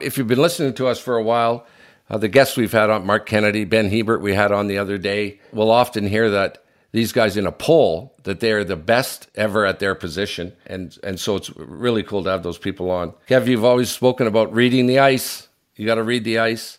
If 0.00 0.18
you've 0.18 0.28
been 0.28 0.42
listening 0.42 0.74
to 0.74 0.86
us 0.86 0.98
for 0.98 1.16
a 1.16 1.22
while, 1.22 1.66
uh, 2.10 2.18
the 2.18 2.28
guests 2.28 2.56
we've 2.56 2.72
had 2.72 2.90
on, 2.90 3.06
Mark 3.06 3.26
Kennedy, 3.26 3.64
Ben 3.64 3.90
Hebert, 3.90 4.20
we 4.20 4.34
had 4.34 4.52
on 4.52 4.66
the 4.66 4.78
other 4.78 4.98
day, 4.98 5.40
will 5.52 5.70
often 5.70 6.06
hear 6.06 6.30
that 6.30 6.64
these 6.92 7.12
guys 7.12 7.36
in 7.36 7.46
a 7.46 7.52
poll 7.52 8.16
that 8.22 8.40
they're 8.40 8.64
the 8.64 8.76
best 8.76 9.28
ever 9.34 9.66
at 9.66 9.78
their 9.78 9.94
position, 9.94 10.54
and 10.66 10.96
and 11.02 11.20
so 11.20 11.36
it's 11.36 11.54
really 11.56 12.02
cool 12.02 12.24
to 12.24 12.30
have 12.30 12.42
those 12.42 12.56
people 12.56 12.90
on. 12.90 13.12
Kev, 13.28 13.46
you've 13.46 13.64
always 13.64 13.90
spoken 13.90 14.26
about 14.26 14.54
reading 14.54 14.86
the 14.86 14.98
ice. 14.98 15.48
You 15.76 15.84
got 15.84 15.96
to 15.96 16.02
read 16.02 16.24
the 16.24 16.38
ice. 16.38 16.78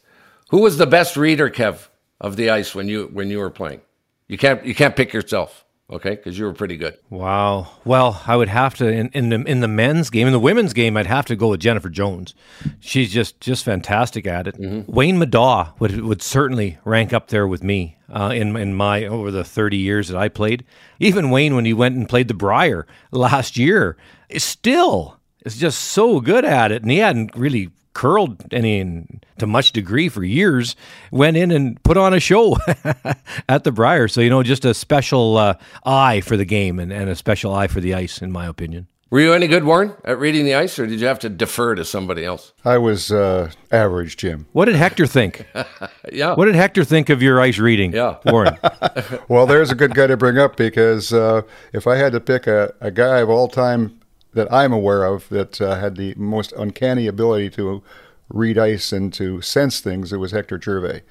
Who 0.50 0.62
was 0.62 0.77
the 0.77 0.88
best 0.88 1.15
reader, 1.15 1.50
Kev, 1.50 1.88
of 2.21 2.35
the 2.35 2.49
ice 2.49 2.75
when 2.75 2.88
you 2.88 3.09
when 3.13 3.29
you 3.29 3.39
were 3.39 3.49
playing? 3.49 3.81
You 4.27 4.38
can't 4.38 4.63
you 4.65 4.75
can't 4.75 4.95
pick 4.95 5.13
yourself 5.13 5.65
okay? 5.91 6.11
Because 6.11 6.38
you 6.38 6.45
were 6.45 6.53
pretty 6.53 6.77
good. 6.77 6.97
Wow. 7.09 7.67
Well, 7.85 8.21
I 8.27 8.35
would 8.35 8.49
have 8.49 8.75
to 8.75 8.88
in, 8.88 9.09
in 9.09 9.29
the 9.29 9.43
in 9.43 9.59
the 9.59 9.67
men's 9.67 10.09
game, 10.09 10.27
in 10.27 10.33
the 10.33 10.39
women's 10.39 10.73
game, 10.73 10.95
I'd 10.97 11.07
have 11.07 11.25
to 11.27 11.35
go 11.35 11.49
with 11.49 11.59
Jennifer 11.59 11.89
Jones. 11.89 12.35
She's 12.79 13.11
just 13.11 13.39
just 13.39 13.65
fantastic 13.65 14.27
at 14.27 14.47
it. 14.47 14.55
Mm-hmm. 14.55 14.91
Wayne 14.91 15.17
Middaugh 15.17 15.79
would 15.79 16.01
would 16.01 16.21
certainly 16.21 16.77
rank 16.85 17.13
up 17.13 17.27
there 17.27 17.47
with 17.47 17.63
me 17.63 17.97
uh, 18.09 18.31
in 18.33 18.55
in 18.55 18.73
my 18.73 19.05
over 19.05 19.31
the 19.31 19.43
thirty 19.43 19.77
years 19.77 20.07
that 20.09 20.17
I 20.17 20.29
played. 20.29 20.65
Even 20.99 21.31
Wayne, 21.31 21.55
when 21.55 21.65
he 21.65 21.73
went 21.73 21.95
and 21.95 22.07
played 22.07 22.27
the 22.27 22.33
Brier 22.33 22.85
last 23.11 23.57
year, 23.57 23.97
is 24.29 24.43
still 24.43 25.19
is 25.45 25.57
just 25.57 25.79
so 25.79 26.19
good 26.19 26.45
at 26.45 26.71
it, 26.71 26.81
and 26.81 26.91
he 26.91 26.97
hadn't 26.97 27.35
really 27.35 27.71
curled 28.00 28.53
any 28.53 29.06
to 29.39 29.46
much 29.46 29.74
degree 29.74 30.08
for 30.08 30.24
years, 30.24 30.77
went 31.12 31.36
in 31.36 31.51
and 31.51 31.84
put 31.84 31.98
on 31.98 32.13
a 32.13 32.20
show 32.22 32.56
at 33.50 33.65
the 33.65 33.74
Brier. 33.74 34.08
So, 34.08 34.22
you 34.22 34.29
know, 34.29 34.41
just 34.41 34.63
a 34.63 34.74
special 34.74 35.36
uh, 35.36 35.56
eye 35.84 36.22
for 36.22 36.38
the 36.38 36.46
game 36.46 36.79
and, 36.79 36.94
and 36.94 37.10
a 37.10 37.15
special 37.15 37.53
eye 37.53 37.68
for 37.68 37.82
the 37.82 37.94
ice, 37.94 38.22
in 38.22 38.32
my 38.32 38.46
opinion. 38.46 38.88
Were 39.10 39.20
you 39.20 39.34
any 39.34 39.48
good, 39.48 39.65
Warren, 39.65 39.96
at 40.06 40.18
reading 40.18 40.46
the 40.46 40.56
ice, 40.56 40.79
or 40.79 40.88
did 40.88 41.01
you 41.01 41.08
have 41.08 41.20
to 41.20 41.29
defer 41.29 41.75
to 41.75 41.84
somebody 41.84 42.24
else? 42.24 42.53
I 42.63 42.77
was 42.77 43.12
uh, 43.12 43.51
average, 43.70 44.15
Jim. 44.15 44.46
What 44.53 44.65
did 44.65 44.75
Hector 44.75 45.06
think? 45.06 45.46
yeah. 46.13 46.36
What 46.36 46.46
did 46.46 46.56
Hector 46.56 46.86
think 46.86 47.10
of 47.10 47.22
your 47.22 47.41
ice 47.41 47.58
reading? 47.58 47.91
Yeah. 47.91 48.15
Warren. 48.27 48.58
well, 49.27 49.46
there's 49.46 49.72
a 49.72 49.75
good 49.75 49.94
guy 49.94 50.08
to 50.08 50.15
bring 50.15 50.38
up 50.38 50.56
because 50.56 51.12
uh, 51.12 51.41
if 51.74 51.86
I 51.86 51.98
had 51.98 52.13
to 52.13 52.22
pick 52.22 52.48
a, 52.48 52.74
a 52.79 52.91
guy 52.91 53.18
of 53.18 53.29
all 53.29 53.50
time 53.50 54.00
that 54.33 54.51
I'm 54.53 54.74
aware 54.74 55.03
of 55.05 55.29
that 55.29 55.59
uh, 55.59 55.79
had 55.79 55.95
the 55.95 56.13
most 56.15 56.51
uncanny 56.53 57.07
ability 57.07 57.50
to 57.51 57.83
read 58.29 58.57
ice 58.57 58.91
and 58.91 59.12
to 59.13 59.41
sense 59.41 59.79
things, 59.79 60.13
it 60.13 60.17
was 60.17 60.31
Hector 60.31 60.62
Gervais. 60.62 61.01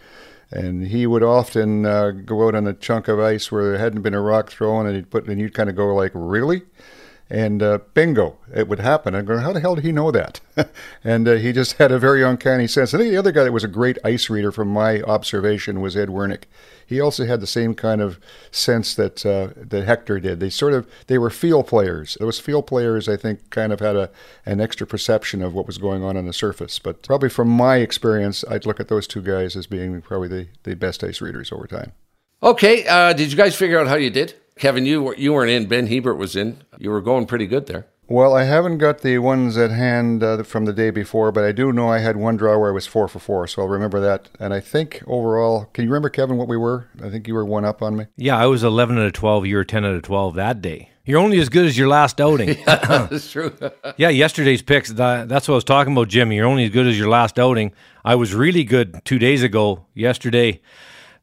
And 0.51 0.87
he 0.87 1.07
would 1.07 1.23
often 1.23 1.85
uh, 1.85 2.11
go 2.11 2.47
out 2.47 2.55
on 2.55 2.67
a 2.67 2.73
chunk 2.73 3.09
of 3.09 3.21
ice 3.21 3.53
where 3.53 3.65
there 3.65 3.79
hadn't 3.79 4.03
been 4.03 4.15
a 4.15 4.21
rock 4.21 4.51
thrown, 4.51 4.87
and 4.87 4.97
he'd 4.97 5.11
put, 5.11 5.27
and 5.27 5.39
you'd 5.39 5.53
kind 5.53 5.69
of 5.69 5.77
go 5.77 5.95
like, 5.95 6.13
"Really?" 6.15 6.63
And 7.31 7.63
uh, 7.63 7.81
bingo, 7.93 8.39
it 8.55 8.69
would 8.69 8.79
happen. 8.79 9.15
I 9.15 9.21
go, 9.21 9.39
how 9.39 9.53
the 9.53 9.61
hell 9.61 9.75
did 9.75 9.85
he 9.85 9.93
know 9.93 10.11
that? 10.11 10.41
and 11.05 11.29
uh, 11.29 11.35
he 11.35 11.53
just 11.53 11.75
had 11.75 11.93
a 11.93 11.99
very 11.99 12.23
uncanny 12.23 12.67
sense. 12.67 12.95
I 12.95 12.99
think 12.99 13.11
the 13.11 13.19
other 13.19 13.33
guy 13.33 13.45
that 13.45 13.53
was 13.53 13.65
a 13.65 13.69
great 13.69 13.99
ice 14.03 14.31
reader 14.31 14.51
from 14.51 14.69
my 14.69 15.03
observation 15.03 15.83
was 15.83 15.95
Ed 15.95 16.09
Werenich. 16.09 16.45
He 16.87 17.03
also 17.03 17.27
had 17.27 17.41
the 17.41 17.47
same 17.47 17.75
kind 17.75 18.01
of 18.01 18.19
sense 18.51 18.95
that 18.95 19.27
uh, 19.27 19.49
that 19.57 19.85
Hector 19.85 20.19
did. 20.21 20.41
They 20.41 20.49
sort 20.49 20.73
of 20.73 20.89
they 21.07 21.19
were 21.19 21.29
feel 21.29 21.63
players. 21.63 22.17
Those 22.19 22.41
feel 22.41 22.63
players, 22.63 23.11
I 23.11 23.19
think, 23.19 23.51
kind 23.51 23.75
of 23.75 23.81
had 23.81 23.95
a 23.95 24.11
an 24.47 24.59
extra 24.59 24.87
perception 24.87 25.43
of 25.43 25.53
what 25.53 25.67
was 25.67 25.77
going 25.77 26.03
on 26.03 26.17
on 26.17 26.25
the 26.25 26.33
surface. 26.33 26.79
But 26.79 27.03
probably 27.03 27.29
from 27.29 27.49
my 27.49 27.77
experience, 27.77 28.43
I'd 28.49 28.65
look 28.65 28.81
at 28.81 28.89
those 28.89 29.07
two 29.07 29.21
guys 29.21 29.55
as 29.55 29.67
being 29.67 30.01
probably 30.01 30.29
the, 30.29 30.47
the 30.63 30.77
best 30.77 31.05
ice 31.05 31.21
readers 31.21 31.53
over 31.53 31.67
time. 31.67 31.93
Okay, 32.43 32.87
uh, 32.87 33.13
did 33.13 33.31
you 33.31 33.37
guys 33.37 33.55
figure 33.55 33.79
out 33.79 33.89
how 33.89 33.97
you 33.97 34.11
did? 34.11 34.35
Kevin, 34.59 34.87
you 34.87 35.15
you 35.17 35.33
weren't 35.33 35.51
in. 35.51 35.67
Ben 35.67 35.87
Hebert 35.87 36.19
was 36.19 36.37
in. 36.37 36.63
You 36.79 36.91
were 36.91 37.01
going 37.01 37.27
pretty 37.27 37.47
good 37.47 37.67
there. 37.67 37.87
Well, 38.11 38.35
I 38.35 38.45
haven't 38.45 38.79
got 38.79 39.03
the 39.03 39.19
ones 39.19 39.59
at 39.59 39.71
hand 39.71 40.23
uh, 40.23 40.43
from 40.43 40.65
the 40.65 40.73
day 40.73 40.89
before, 40.89 41.31
but 41.31 41.45
I 41.45 41.53
do 41.53 41.75
know 41.75 41.91
I 41.91 41.99
had 41.99 42.17
one 42.17 42.39
draw 42.39 42.59
where 42.59 42.71
I 42.71 42.73
was 42.73 42.87
four 42.87 43.07
for 43.07 43.19
four, 43.19 43.47
so 43.47 43.61
I'll 43.61 43.69
remember 43.69 44.01
that. 44.01 44.31
And 44.41 44.55
I 44.55 44.61
think 44.61 45.03
overall, 45.07 45.67
can 45.75 45.85
you 45.85 45.91
remember, 45.91 46.09
Kevin, 46.09 46.39
what 46.39 46.49
we 46.49 46.57
were? 46.57 46.89
I 47.03 47.11
think 47.11 47.29
you 47.29 47.35
were 47.35 47.45
one 47.45 47.67
up 47.67 47.83
on 47.83 47.97
me. 47.97 48.07
Yeah, 48.17 48.39
I 48.39 48.47
was 48.47 48.65
11 48.65 48.97
out 48.97 49.05
of 49.05 49.13
12. 49.13 49.45
You 49.45 49.57
were 49.57 49.65
10 49.65 49.85
out 49.85 49.95
of 49.95 50.03
12 50.03 50.37
that 50.37 50.63
day. 50.63 50.89
You're 51.05 51.21
only 51.21 51.39
as 51.39 51.51
good 51.51 51.67
as 51.67 51.77
your 51.77 51.89
last 51.89 52.19
outing. 52.19 52.49
yeah, 52.67 53.09
that's 53.11 53.31
true. 53.31 53.55
yeah, 53.99 54.09
yesterday's 54.09 54.63
picks, 54.63 54.89
that, 54.93 55.29
that's 55.29 55.47
what 55.47 55.55
I 55.55 55.57
was 55.57 55.65
talking 55.65 55.93
about, 55.93 56.09
Jimmy. 56.09 56.37
You're 56.37 56.47
only 56.47 56.65
as 56.65 56.71
good 56.71 56.87
as 56.87 56.99
your 56.99 57.11
last 57.11 57.39
outing. 57.39 57.73
I 58.07 58.15
was 58.15 58.35
really 58.35 58.65
good 58.65 59.03
two 59.05 59.19
days 59.19 59.43
ago. 59.43 59.85
Yesterday, 59.93 60.63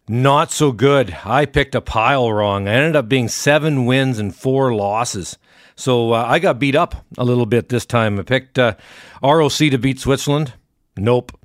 not 0.07 0.51
so 0.51 0.71
good. 0.71 1.17
I 1.25 1.45
picked 1.45 1.75
a 1.75 1.81
pile 1.81 2.31
wrong. 2.31 2.67
I 2.67 2.73
ended 2.73 2.95
up 2.95 3.09
being 3.09 3.27
seven 3.27 3.85
wins 3.85 4.19
and 4.19 4.35
four 4.35 4.73
losses. 4.73 5.37
So 5.75 6.13
uh, 6.13 6.25
I 6.25 6.39
got 6.39 6.59
beat 6.59 6.75
up 6.75 7.05
a 7.17 7.25
little 7.25 7.45
bit 7.45 7.69
this 7.69 7.85
time. 7.85 8.19
I 8.19 8.23
picked 8.23 8.57
uh, 8.57 8.75
ROC 9.21 9.57
to 9.57 9.77
beat 9.77 9.99
Switzerland. 9.99 10.53
Nope. 10.95 11.37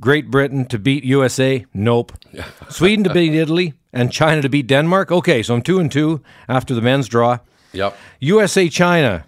Great 0.00 0.30
Britain 0.30 0.66
to 0.66 0.78
beat 0.78 1.04
USA. 1.04 1.64
Nope. 1.74 2.12
Sweden 2.68 3.04
to 3.04 3.12
beat 3.12 3.34
Italy 3.34 3.74
and 3.92 4.12
China 4.12 4.42
to 4.42 4.48
beat 4.48 4.66
Denmark. 4.66 5.10
Okay, 5.10 5.42
so 5.42 5.54
I'm 5.54 5.62
two 5.62 5.78
and 5.78 5.90
two 5.90 6.22
after 6.48 6.74
the 6.74 6.82
men's 6.82 7.08
draw. 7.08 7.38
Yep. 7.72 7.96
USA 8.20 8.68
China. 8.68 9.26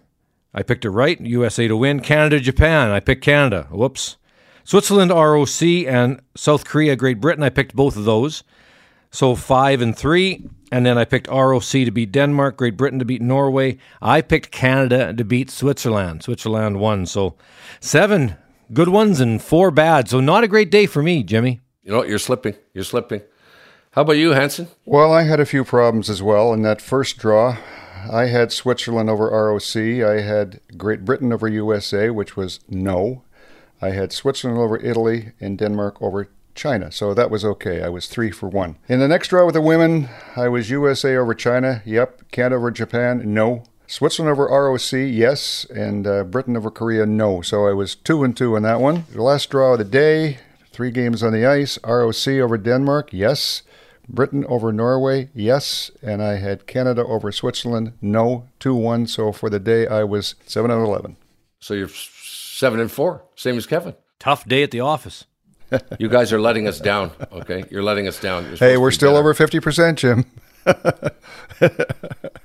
I 0.54 0.62
picked 0.62 0.84
it 0.84 0.90
right. 0.90 1.20
USA 1.20 1.68
to 1.68 1.76
win. 1.76 2.00
Canada 2.00 2.40
Japan. 2.40 2.90
I 2.90 3.00
picked 3.00 3.24
Canada. 3.24 3.66
Whoops. 3.70 4.16
Switzerland 4.64 5.10
ROC 5.10 5.62
and 5.62 6.20
South 6.36 6.64
Korea 6.64 6.96
Great 6.96 7.20
Britain. 7.20 7.42
I 7.42 7.48
picked 7.50 7.74
both 7.74 7.96
of 7.96 8.04
those. 8.04 8.42
So 9.10 9.34
five 9.34 9.80
and 9.80 9.96
three. 9.96 10.44
And 10.70 10.84
then 10.84 10.98
I 10.98 11.04
picked 11.04 11.28
ROC 11.28 11.62
to 11.62 11.90
beat 11.90 12.12
Denmark, 12.12 12.58
Great 12.58 12.76
Britain 12.76 12.98
to 12.98 13.04
beat 13.04 13.22
Norway. 13.22 13.78
I 14.02 14.20
picked 14.20 14.50
Canada 14.50 15.14
to 15.14 15.24
beat 15.24 15.50
Switzerland. 15.50 16.22
Switzerland 16.22 16.78
won. 16.78 17.06
So 17.06 17.36
seven 17.80 18.36
good 18.72 18.90
ones 18.90 19.20
and 19.20 19.40
four 19.40 19.70
bad. 19.70 20.08
So 20.08 20.20
not 20.20 20.44
a 20.44 20.48
great 20.48 20.70
day 20.70 20.86
for 20.86 21.02
me, 21.02 21.22
Jimmy. 21.22 21.60
You 21.82 21.92
know, 21.92 22.04
you're 22.04 22.18
slipping. 22.18 22.54
You're 22.74 22.84
slipping. 22.84 23.22
How 23.92 24.02
about 24.02 24.18
you, 24.18 24.32
Hanson? 24.32 24.68
Well, 24.84 25.12
I 25.12 25.22
had 25.22 25.40
a 25.40 25.46
few 25.46 25.64
problems 25.64 26.10
as 26.10 26.22
well 26.22 26.52
in 26.52 26.62
that 26.62 26.82
first 26.82 27.16
draw. 27.16 27.56
I 28.10 28.26
had 28.26 28.52
Switzerland 28.52 29.10
over 29.10 29.28
ROC. 29.30 29.76
I 29.76 30.20
had 30.20 30.60
Great 30.76 31.04
Britain 31.04 31.32
over 31.32 31.48
USA, 31.48 32.10
which 32.10 32.36
was 32.36 32.60
no. 32.68 33.22
I 33.80 33.90
had 33.90 34.12
Switzerland 34.12 34.60
over 34.60 34.76
Italy 34.76 35.32
and 35.40 35.58
Denmark 35.58 36.00
over 36.02 36.28
China, 36.58 36.90
so 36.90 37.14
that 37.14 37.30
was 37.30 37.44
okay. 37.44 37.82
I 37.82 37.88
was 37.88 38.06
three 38.06 38.30
for 38.30 38.48
one. 38.48 38.76
In 38.88 38.98
the 38.98 39.08
next 39.08 39.28
draw 39.28 39.46
with 39.46 39.54
the 39.54 39.60
women, 39.60 40.08
I 40.36 40.48
was 40.48 40.68
USA 40.68 41.16
over 41.16 41.32
China. 41.32 41.82
Yep. 41.86 42.32
Canada 42.32 42.56
over 42.56 42.70
Japan. 42.72 43.22
No. 43.32 43.62
Switzerland 43.86 44.32
over 44.32 44.46
ROC, 44.46 44.92
yes, 44.92 45.64
and 45.74 46.06
uh, 46.06 46.24
Britain 46.24 46.56
over 46.56 46.70
Korea, 46.70 47.06
no. 47.06 47.40
So 47.40 47.66
I 47.66 47.72
was 47.72 47.94
two 47.94 48.22
and 48.22 48.36
two 48.36 48.54
in 48.54 48.64
that 48.64 48.80
one. 48.80 49.06
The 49.12 49.22
last 49.22 49.48
draw 49.48 49.72
of 49.72 49.78
the 49.78 49.84
day, 49.84 50.40
three 50.70 50.90
games 50.90 51.22
on 51.22 51.32
the 51.32 51.46
ice. 51.46 51.78
ROC 51.84 52.28
over 52.28 52.58
Denmark, 52.58 53.10
yes. 53.12 53.62
Britain 54.06 54.44
over 54.46 54.72
Norway, 54.72 55.30
yes. 55.34 55.90
And 56.02 56.22
I 56.22 56.36
had 56.36 56.66
Canada 56.66 57.02
over 57.04 57.32
Switzerland, 57.32 57.92
no. 58.02 58.48
Two 58.58 58.74
one. 58.74 59.06
So 59.06 59.32
for 59.32 59.48
the 59.48 59.60
day, 59.60 59.86
I 59.86 60.04
was 60.04 60.34
seven 60.44 60.70
and 60.70 60.84
eleven. 60.84 61.16
So 61.60 61.72
you're 61.72 61.88
seven 61.88 62.80
and 62.80 62.90
four, 62.90 63.22
same 63.36 63.56
as 63.56 63.66
Kevin. 63.66 63.94
Tough 64.18 64.44
day 64.44 64.62
at 64.64 64.70
the 64.70 64.80
office 64.80 65.24
you 65.98 66.08
guys 66.08 66.32
are 66.32 66.40
letting 66.40 66.66
us 66.66 66.78
down. 66.80 67.10
Okay, 67.32 67.64
you're 67.70 67.82
letting 67.82 68.08
us 68.08 68.20
down. 68.20 68.56
Hey, 68.56 68.76
we're 68.76 68.90
still 68.90 69.10
better. 69.12 69.20
over 69.20 69.34
fifty 69.34 69.60
percent, 69.60 69.98
Jim. 69.98 70.24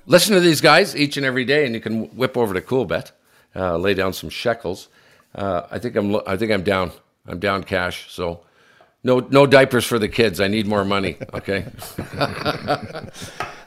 Listen 0.05 0.33
to 0.35 0.39
these 0.39 0.61
guys 0.61 0.95
each 0.95 1.17
and 1.17 1.25
every 1.25 1.45
day, 1.45 1.65
and 1.65 1.73
you 1.73 1.81
can 1.81 2.05
whip 2.15 2.37
over 2.37 2.53
to 2.53 2.61
Coolbet, 2.61 3.11
uh, 3.55 3.77
lay 3.77 3.93
down 3.93 4.13
some 4.13 4.29
shekels. 4.29 4.89
Uh, 5.35 5.63
I 5.71 5.79
think 5.79 5.95
I'm. 5.95 6.15
I 6.27 6.37
think 6.37 6.51
I'm 6.51 6.63
down. 6.63 6.91
I'm 7.27 7.39
down 7.39 7.63
cash. 7.63 8.11
So, 8.11 8.41
no, 9.03 9.19
no 9.19 9.45
diapers 9.45 9.85
for 9.85 9.97
the 9.97 10.09
kids. 10.09 10.41
I 10.41 10.47
need 10.47 10.67
more 10.67 10.83
money. 10.83 11.17
Okay. 11.33 11.65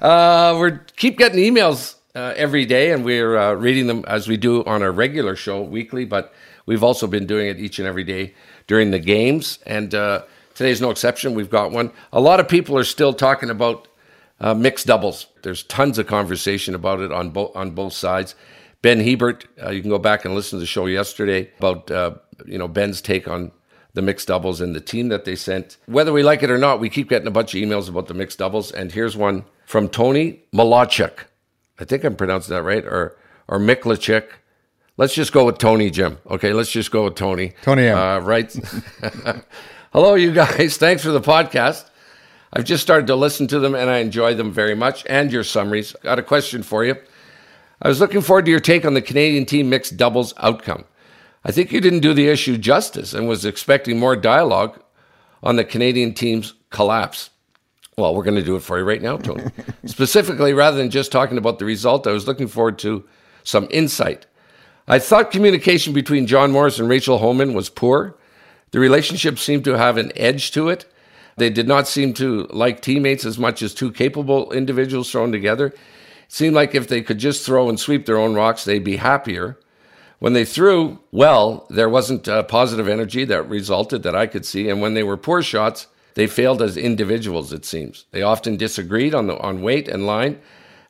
uh, 0.00 0.56
we're 0.58 0.80
keep 0.96 1.16
getting 1.16 1.38
emails 1.38 1.96
uh, 2.14 2.34
every 2.36 2.66
day, 2.66 2.92
and 2.92 3.04
we're 3.04 3.36
uh, 3.36 3.54
reading 3.54 3.86
them 3.86 4.04
as 4.06 4.28
we 4.28 4.36
do 4.36 4.62
on 4.64 4.82
our 4.82 4.92
regular 4.92 5.34
show 5.34 5.62
weekly. 5.62 6.04
But 6.04 6.34
we've 6.66 6.82
also 6.82 7.06
been 7.06 7.26
doing 7.26 7.48
it 7.48 7.58
each 7.58 7.78
and 7.78 7.88
every 7.88 8.04
day 8.04 8.34
during 8.66 8.90
the 8.90 8.98
games, 8.98 9.58
and 9.66 9.94
uh, 9.94 10.22
today's 10.54 10.80
no 10.80 10.90
exception. 10.90 11.34
We've 11.34 11.50
got 11.50 11.70
one. 11.70 11.92
A 12.12 12.20
lot 12.20 12.40
of 12.40 12.48
people 12.48 12.76
are 12.76 12.84
still 12.84 13.12
talking 13.12 13.50
about 13.50 13.88
uh, 14.40 14.54
mixed 14.54 14.86
doubles. 14.86 15.26
There's 15.42 15.62
tons 15.64 15.98
of 15.98 16.06
conversation 16.06 16.74
about 16.74 17.00
it 17.00 17.12
on 17.12 17.30
both 17.30 17.54
on 17.56 17.70
both 17.70 17.92
sides. 17.92 18.34
Ben 18.82 19.00
Hebert, 19.00 19.46
uh, 19.62 19.70
you 19.70 19.80
can 19.80 19.90
go 19.90 19.98
back 19.98 20.24
and 20.24 20.34
listen 20.34 20.58
to 20.58 20.60
the 20.60 20.66
show 20.66 20.86
yesterday 20.86 21.50
about 21.58 21.90
uh, 21.90 22.14
you 22.44 22.58
know 22.58 22.68
Ben's 22.68 23.00
take 23.00 23.28
on 23.28 23.52
the 23.94 24.02
mixed 24.02 24.28
doubles 24.28 24.60
and 24.60 24.74
the 24.74 24.80
team 24.80 25.08
that 25.08 25.24
they 25.24 25.34
sent. 25.34 25.78
Whether 25.86 26.12
we 26.12 26.22
like 26.22 26.42
it 26.42 26.50
or 26.50 26.58
not, 26.58 26.80
we 26.80 26.90
keep 26.90 27.08
getting 27.08 27.26
a 27.26 27.30
bunch 27.30 27.54
of 27.54 27.60
emails 27.60 27.88
about 27.88 28.08
the 28.08 28.14
mixed 28.14 28.38
doubles, 28.38 28.70
and 28.70 28.92
here's 28.92 29.16
one 29.16 29.44
from 29.64 29.88
Tony 29.88 30.42
Malachek. 30.52 31.24
I 31.78 31.84
think 31.84 32.04
I'm 32.04 32.16
pronouncing 32.16 32.54
that 32.54 32.62
right, 32.62 32.84
or 32.84 33.16
or 33.48 33.58
Miklachik. 33.58 34.26
Let's 34.98 35.14
just 35.14 35.30
go 35.30 35.44
with 35.44 35.58
Tony, 35.58 35.90
Jim. 35.90 36.18
Okay, 36.26 36.54
let's 36.54 36.70
just 36.70 36.90
go 36.90 37.04
with 37.04 37.16
Tony. 37.16 37.52
Tony 37.60 37.86
M. 37.86 37.98
Uh, 37.98 38.18
right. 38.20 38.50
Hello, 39.92 40.14
you 40.14 40.32
guys. 40.32 40.76
Thanks 40.78 41.02
for 41.02 41.10
the 41.10 41.20
podcast. 41.20 41.90
I've 42.50 42.64
just 42.64 42.82
started 42.82 43.06
to 43.08 43.16
listen 43.16 43.46
to 43.48 43.58
them 43.58 43.74
and 43.74 43.90
I 43.90 43.98
enjoy 43.98 44.34
them 44.34 44.50
very 44.52 44.74
much 44.74 45.04
and 45.06 45.30
your 45.30 45.44
summaries. 45.44 45.94
Got 46.02 46.18
a 46.18 46.22
question 46.22 46.62
for 46.62 46.82
you. 46.82 46.96
I 47.82 47.88
was 47.88 48.00
looking 48.00 48.22
forward 48.22 48.46
to 48.46 48.50
your 48.50 48.60
take 48.60 48.86
on 48.86 48.94
the 48.94 49.02
Canadian 49.02 49.44
team 49.44 49.68
mixed 49.68 49.98
doubles 49.98 50.32
outcome. 50.38 50.86
I 51.44 51.52
think 51.52 51.72
you 51.72 51.82
didn't 51.82 52.00
do 52.00 52.14
the 52.14 52.28
issue 52.28 52.56
justice 52.56 53.12
and 53.12 53.28
was 53.28 53.44
expecting 53.44 53.98
more 53.98 54.16
dialogue 54.16 54.80
on 55.42 55.56
the 55.56 55.64
Canadian 55.64 56.14
team's 56.14 56.54
collapse. 56.70 57.28
Well, 57.98 58.14
we're 58.14 58.24
going 58.24 58.36
to 58.36 58.42
do 58.42 58.56
it 58.56 58.62
for 58.62 58.78
you 58.78 58.84
right 58.84 59.02
now, 59.02 59.18
Tony. 59.18 59.44
Specifically, 59.84 60.54
rather 60.54 60.78
than 60.78 60.88
just 60.88 61.12
talking 61.12 61.36
about 61.36 61.58
the 61.58 61.66
result, 61.66 62.06
I 62.06 62.12
was 62.12 62.26
looking 62.26 62.48
forward 62.48 62.78
to 62.78 63.06
some 63.44 63.68
insight. 63.70 64.24
I 64.88 65.00
thought 65.00 65.32
communication 65.32 65.92
between 65.92 66.28
John 66.28 66.52
Morris 66.52 66.78
and 66.78 66.88
Rachel 66.88 67.18
Homan 67.18 67.54
was 67.54 67.68
poor. 67.68 68.16
The 68.70 68.78
relationship 68.78 69.38
seemed 69.38 69.64
to 69.64 69.76
have 69.76 69.96
an 69.96 70.12
edge 70.14 70.52
to 70.52 70.68
it. 70.68 70.84
They 71.36 71.50
did 71.50 71.66
not 71.66 71.88
seem 71.88 72.14
to 72.14 72.46
like 72.50 72.82
teammates 72.82 73.24
as 73.24 73.36
much 73.36 73.62
as 73.62 73.74
two 73.74 73.90
capable 73.90 74.52
individuals 74.52 75.10
thrown 75.10 75.32
together. 75.32 75.66
It 75.66 75.74
seemed 76.28 76.54
like 76.54 76.74
if 76.74 76.86
they 76.86 77.02
could 77.02 77.18
just 77.18 77.44
throw 77.44 77.68
and 77.68 77.80
sweep 77.80 78.06
their 78.06 78.18
own 78.18 78.34
rocks, 78.34 78.64
they'd 78.64 78.84
be 78.84 78.96
happier. 78.96 79.58
When 80.20 80.32
they 80.34 80.44
threw 80.44 81.00
well, 81.10 81.66
there 81.68 81.88
wasn't 81.88 82.28
a 82.28 82.44
positive 82.44 82.88
energy 82.88 83.24
that 83.24 83.48
resulted 83.48 84.04
that 84.04 84.14
I 84.14 84.26
could 84.26 84.46
see. 84.46 84.68
And 84.68 84.80
when 84.80 84.94
they 84.94 85.02
were 85.02 85.16
poor 85.16 85.42
shots, 85.42 85.88
they 86.14 86.26
failed 86.28 86.62
as 86.62 86.76
individuals, 86.76 87.52
it 87.52 87.64
seems. 87.64 88.06
They 88.12 88.22
often 88.22 88.56
disagreed 88.56 89.14
on, 89.14 89.26
the, 89.26 89.36
on 89.38 89.62
weight 89.62 89.88
and 89.88 90.06
line 90.06 90.40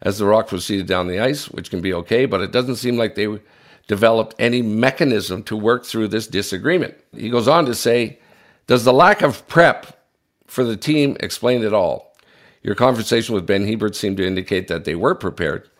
as 0.02 0.18
the 0.18 0.26
rock 0.26 0.48
proceeded 0.48 0.86
down 0.86 1.08
the 1.08 1.18
ice, 1.18 1.48
which 1.50 1.70
can 1.70 1.80
be 1.80 1.94
okay, 1.94 2.26
but 2.26 2.42
it 2.42 2.52
doesn't 2.52 2.76
seem 2.76 2.96
like 2.96 3.14
they 3.14 3.40
developed 3.86 4.34
any 4.38 4.62
mechanism 4.62 5.42
to 5.44 5.56
work 5.56 5.84
through 5.84 6.08
this 6.08 6.26
disagreement. 6.26 6.94
He 7.14 7.30
goes 7.30 7.48
on 7.48 7.66
to 7.66 7.74
say, 7.74 8.18
Does 8.66 8.84
the 8.84 8.92
lack 8.92 9.22
of 9.22 9.46
prep 9.48 10.04
for 10.46 10.64
the 10.64 10.76
team 10.76 11.16
explain 11.20 11.62
it 11.62 11.72
all? 11.72 12.16
Your 12.62 12.74
conversation 12.74 13.34
with 13.34 13.46
Ben 13.46 13.66
Hebert 13.66 13.94
seemed 13.94 14.16
to 14.16 14.26
indicate 14.26 14.68
that 14.68 14.84
they 14.84 14.96
were 14.96 15.14
prepared. 15.14 15.70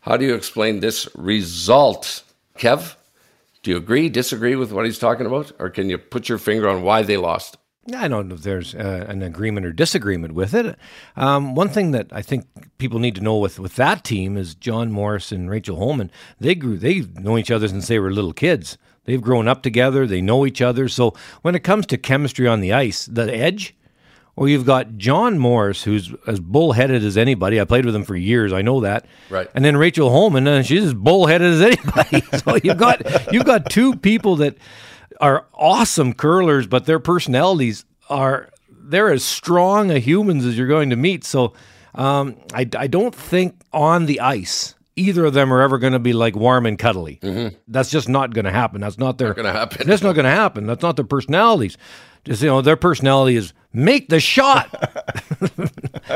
How 0.00 0.16
do 0.16 0.26
you 0.26 0.34
explain 0.34 0.80
this 0.80 1.08
result? 1.14 2.22
Kev, 2.58 2.96
do 3.62 3.70
you 3.70 3.76
agree, 3.76 4.08
disagree 4.08 4.54
with 4.54 4.72
what 4.72 4.84
he's 4.84 4.98
talking 4.98 5.26
about? 5.26 5.52
Or 5.58 5.70
can 5.70 5.88
you 5.88 5.98
put 5.98 6.28
your 6.28 6.38
finger 6.38 6.68
on 6.68 6.82
why 6.82 7.02
they 7.02 7.16
lost? 7.16 7.56
I 7.94 8.08
don't 8.08 8.28
know 8.28 8.34
if 8.34 8.42
there's 8.42 8.74
uh, 8.74 9.06
an 9.08 9.22
agreement 9.22 9.66
or 9.66 9.72
disagreement 9.72 10.34
with 10.34 10.54
it. 10.54 10.76
Um, 11.16 11.54
one 11.54 11.68
thing 11.68 11.92
that 11.92 12.08
I 12.12 12.22
think 12.22 12.46
people 12.78 12.98
need 12.98 13.14
to 13.16 13.20
know 13.20 13.38
with, 13.38 13.58
with 13.58 13.76
that 13.76 14.04
team 14.04 14.36
is 14.36 14.54
John 14.54 14.92
Morris 14.92 15.32
and 15.32 15.50
Rachel 15.50 15.76
Homan. 15.76 16.10
They 16.38 16.54
grew, 16.54 16.76
they 16.76 17.00
know 17.00 17.38
each 17.38 17.50
other 17.50 17.68
since 17.68 17.88
they 17.88 17.98
were 17.98 18.12
little 18.12 18.32
kids. 18.32 18.78
They've 19.04 19.22
grown 19.22 19.48
up 19.48 19.62
together. 19.62 20.06
They 20.06 20.20
know 20.20 20.44
each 20.44 20.60
other. 20.60 20.88
So 20.88 21.14
when 21.42 21.54
it 21.54 21.64
comes 21.64 21.86
to 21.86 21.96
chemistry 21.96 22.46
on 22.46 22.60
the 22.60 22.72
ice, 22.72 23.06
the 23.06 23.34
edge, 23.34 23.74
well, 24.38 24.48
you've 24.48 24.66
got 24.66 24.98
John 24.98 25.36
Morris, 25.38 25.82
who's 25.82 26.14
as 26.28 26.38
bullheaded 26.38 27.02
as 27.02 27.16
anybody. 27.16 27.60
I 27.60 27.64
played 27.64 27.84
with 27.84 27.94
him 27.94 28.04
for 28.04 28.14
years. 28.14 28.52
I 28.52 28.62
know 28.62 28.80
that. 28.82 29.04
Right. 29.30 29.48
And 29.52 29.64
then 29.64 29.76
Rachel 29.76 30.10
Homan, 30.10 30.46
and 30.46 30.64
she's 30.64 30.84
as 30.84 30.94
bullheaded 30.94 31.54
as 31.54 31.60
anybody. 31.60 32.22
so 32.44 32.56
you've 32.62 32.76
got 32.76 33.32
you've 33.32 33.44
got 33.44 33.68
two 33.68 33.96
people 33.96 34.36
that 34.36 34.56
are 35.20 35.46
awesome 35.54 36.12
curlers, 36.12 36.66
but 36.66 36.86
their 36.86 36.98
personalities 36.98 37.84
are 38.08 38.50
they're 38.70 39.12
as 39.12 39.24
strong 39.24 39.90
a 39.90 39.98
humans 39.98 40.46
as 40.46 40.56
you're 40.56 40.66
going 40.66 40.90
to 40.90 40.96
meet. 40.96 41.24
So 41.24 41.52
um, 41.94 42.36
I, 42.54 42.68
I 42.76 42.86
don't 42.86 43.14
think 43.14 43.60
on 43.72 44.06
the 44.06 44.20
ice 44.20 44.74
either 44.98 45.24
of 45.24 45.32
them 45.32 45.52
are 45.52 45.62
ever 45.62 45.78
going 45.78 45.92
to 45.92 45.98
be 45.98 46.12
like 46.12 46.34
warm 46.34 46.66
and 46.66 46.78
cuddly. 46.78 47.18
Mm-hmm. 47.22 47.56
That's 47.68 47.90
just 47.90 48.08
not 48.08 48.34
going 48.34 48.44
to 48.44 48.50
happen. 48.50 48.80
That's 48.80 48.98
not 48.98 49.18
their. 49.18 49.28
Not 49.28 49.36
going 49.36 49.46
to 49.46 49.52
happen. 49.52 49.86
That's 49.86 50.02
not 50.02 50.14
going 50.14 50.24
to 50.24 50.30
happen. 50.30 50.66
That's 50.66 50.82
not 50.82 50.96
their 50.96 51.04
personalities. 51.04 51.78
Just 52.24 52.42
you 52.42 52.48
know, 52.48 52.60
their 52.60 52.76
personality 52.76 53.36
is 53.36 53.52
make 53.72 54.08
the 54.08 54.20
shot. 54.20 54.68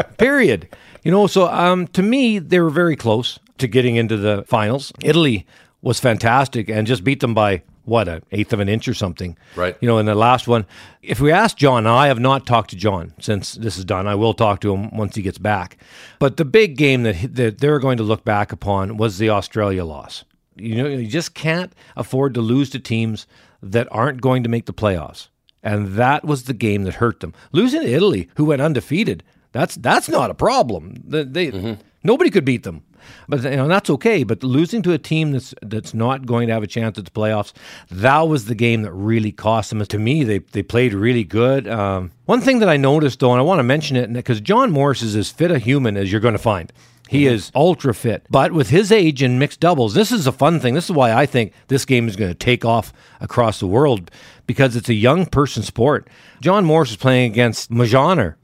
Period. 0.19 0.69
You 1.05 1.11
know, 1.11 1.27
so 1.27 1.49
um, 1.49 1.87
to 1.88 2.03
me, 2.03 2.38
they 2.38 2.61
were 2.61 2.71
very 2.71 2.97
close 2.97 3.38
to 3.59 3.69
getting 3.69 3.97
into 3.97 4.17
the 4.17 4.45
finals. 4.47 4.93
Italy 5.03 5.47
was 5.81 6.01
fantastic 6.01 6.69
and 6.69 6.87
just 6.87 7.05
beat 7.05 7.21
them 7.21 7.35
by 7.35 7.62
what 7.85 8.09
an 8.09 8.23
eighth 8.33 8.53
of 8.53 8.61
an 8.61 8.68
inch 8.68 8.87
or 8.88 8.95
something. 8.95 9.37
Right. 9.57 9.77
You 9.81 9.88
know, 9.88 9.99
in 9.99 10.07
the 10.07 10.14
last 10.14 10.47
one, 10.47 10.66
if 11.03 11.21
we 11.21 11.33
ask 11.33 11.57
John, 11.57 11.87
I 11.87 12.07
have 12.07 12.21
not 12.21 12.47
talked 12.47 12.71
to 12.71 12.77
John 12.77 13.14
since 13.18 13.55
this 13.55 13.77
is 13.77 13.85
done. 13.85 14.07
I 14.07 14.14
will 14.14 14.35
talk 14.35 14.61
to 14.61 14.75
him 14.75 14.97
once 14.97 15.16
he 15.16 15.23
gets 15.23 15.38
back. 15.38 15.79
But 16.18 16.37
the 16.37 16.45
big 16.45 16.77
game 16.77 17.03
that 17.03 17.35
that 17.35 17.59
they're 17.59 17.79
going 17.79 17.97
to 17.97 18.03
look 18.03 18.25
back 18.25 18.53
upon 18.53 18.97
was 18.97 19.18
the 19.18 19.31
Australia 19.31 19.85
loss. 19.85 20.25
You 20.57 20.77
know, 20.77 20.88
you 20.88 21.07
just 21.07 21.35
can't 21.35 21.73
afford 21.97 22.35
to 22.35 22.40
lose 22.40 22.71
to 22.71 22.79
teams 22.79 23.27
that 23.62 23.88
aren't 23.90 24.21
going 24.21 24.42
to 24.42 24.49
make 24.49 24.66
the 24.66 24.75
playoffs. 24.75 25.29
And 25.62 25.95
that 25.95 26.25
was 26.25 26.45
the 26.45 26.55
game 26.55 26.83
that 26.85 26.95
hurt 26.95 27.21
them. 27.21 27.33
Losing 27.53 27.83
to 27.83 27.88
Italy, 27.88 28.29
who 28.35 28.45
went 28.45 28.61
undefeated, 28.61 29.23
that's 29.53 29.77
that's 29.77 30.09
not 30.09 30.31
a 30.31 30.35
problem. 30.35 30.97
They, 31.05 31.25
they 31.25 31.47
mm-hmm. 31.53 31.81
Nobody 32.05 32.31
could 32.31 32.45
beat 32.45 32.62
them. 32.62 32.83
But 33.29 33.43
you 33.43 33.57
know 33.57 33.69
that's 33.69 33.91
okay. 33.91 34.25
But 34.25 34.43
losing 34.43 34.83
to 34.83 34.93
a 34.93 34.99
team 34.99 35.33
that's 35.33 35.55
that's 35.62 35.95
not 35.95 36.27
going 36.27 36.49
to 36.49 36.55
have 36.55 36.62
a 36.62 36.69
chance 36.69 36.99
at 36.99 37.05
the 37.05 37.11
playoffs, 37.11 37.53
that 37.91 38.21
was 38.23 38.47
the 38.47 38.55
game 38.55 38.83
that 38.83 38.93
really 38.93 39.33
cost 39.33 39.71
them. 39.71 39.85
To 39.85 39.99
me, 39.99 40.25
they 40.25 40.38
they 40.38 40.62
played 40.62 40.95
really 40.95 41.25
good. 41.25 41.69
Um, 41.69 42.12
one 42.27 42.41
thing 42.41 42.61
that 42.61 42.69
I 42.69 42.77
noticed 42.77 43.21
though, 43.21 43.33
and 43.33 43.41
I 43.41 43.43
want 43.43 43.59
to 43.59 43.65
mention 43.65 43.97
it, 43.97 44.12
because 44.12 44.41
John 44.41 44.71
Morris 44.71 45.03
is 45.03 45.17
as 45.17 45.31
fit 45.31 45.51
a 45.51 45.59
human 45.59 45.97
as 45.97 46.11
you're 46.11 46.21
going 46.21 46.35
to 46.35 46.38
find. 46.38 46.73
He 47.09 47.25
mm-hmm. 47.25 47.35
is 47.35 47.53
ultra 47.55 47.93
fit. 47.95 48.25
But 48.31 48.53
with 48.53 48.71
his 48.71 48.91
age 48.91 49.21
and 49.23 49.38
mixed 49.38 49.61
doubles, 49.61 49.93
this 49.93 50.12
is 50.12 50.27
a 50.27 50.33
fun 50.33 50.61
thing. 50.61 50.75
This 50.75 50.87
is 50.87 50.93
why 50.93 51.12
I 51.12 51.27
think 51.27 51.53
this 51.69 51.85
game 51.85 52.09
is 52.09 52.17
going 52.17 52.31
to 52.31 52.38
take 52.38 52.65
off 52.65 52.93
across 53.21 53.61
the 53.61 53.67
world 53.67 54.11
because 54.47 54.77
it's 54.77 54.88
a 54.88 54.95
young 54.95 55.27
person 55.27 55.62
sport. 55.62 56.09
John 56.41 56.65
Morris 56.65 56.93
is 56.93 56.97
playing 56.97 57.31
against 57.31 57.71
Mosaner 57.71 58.37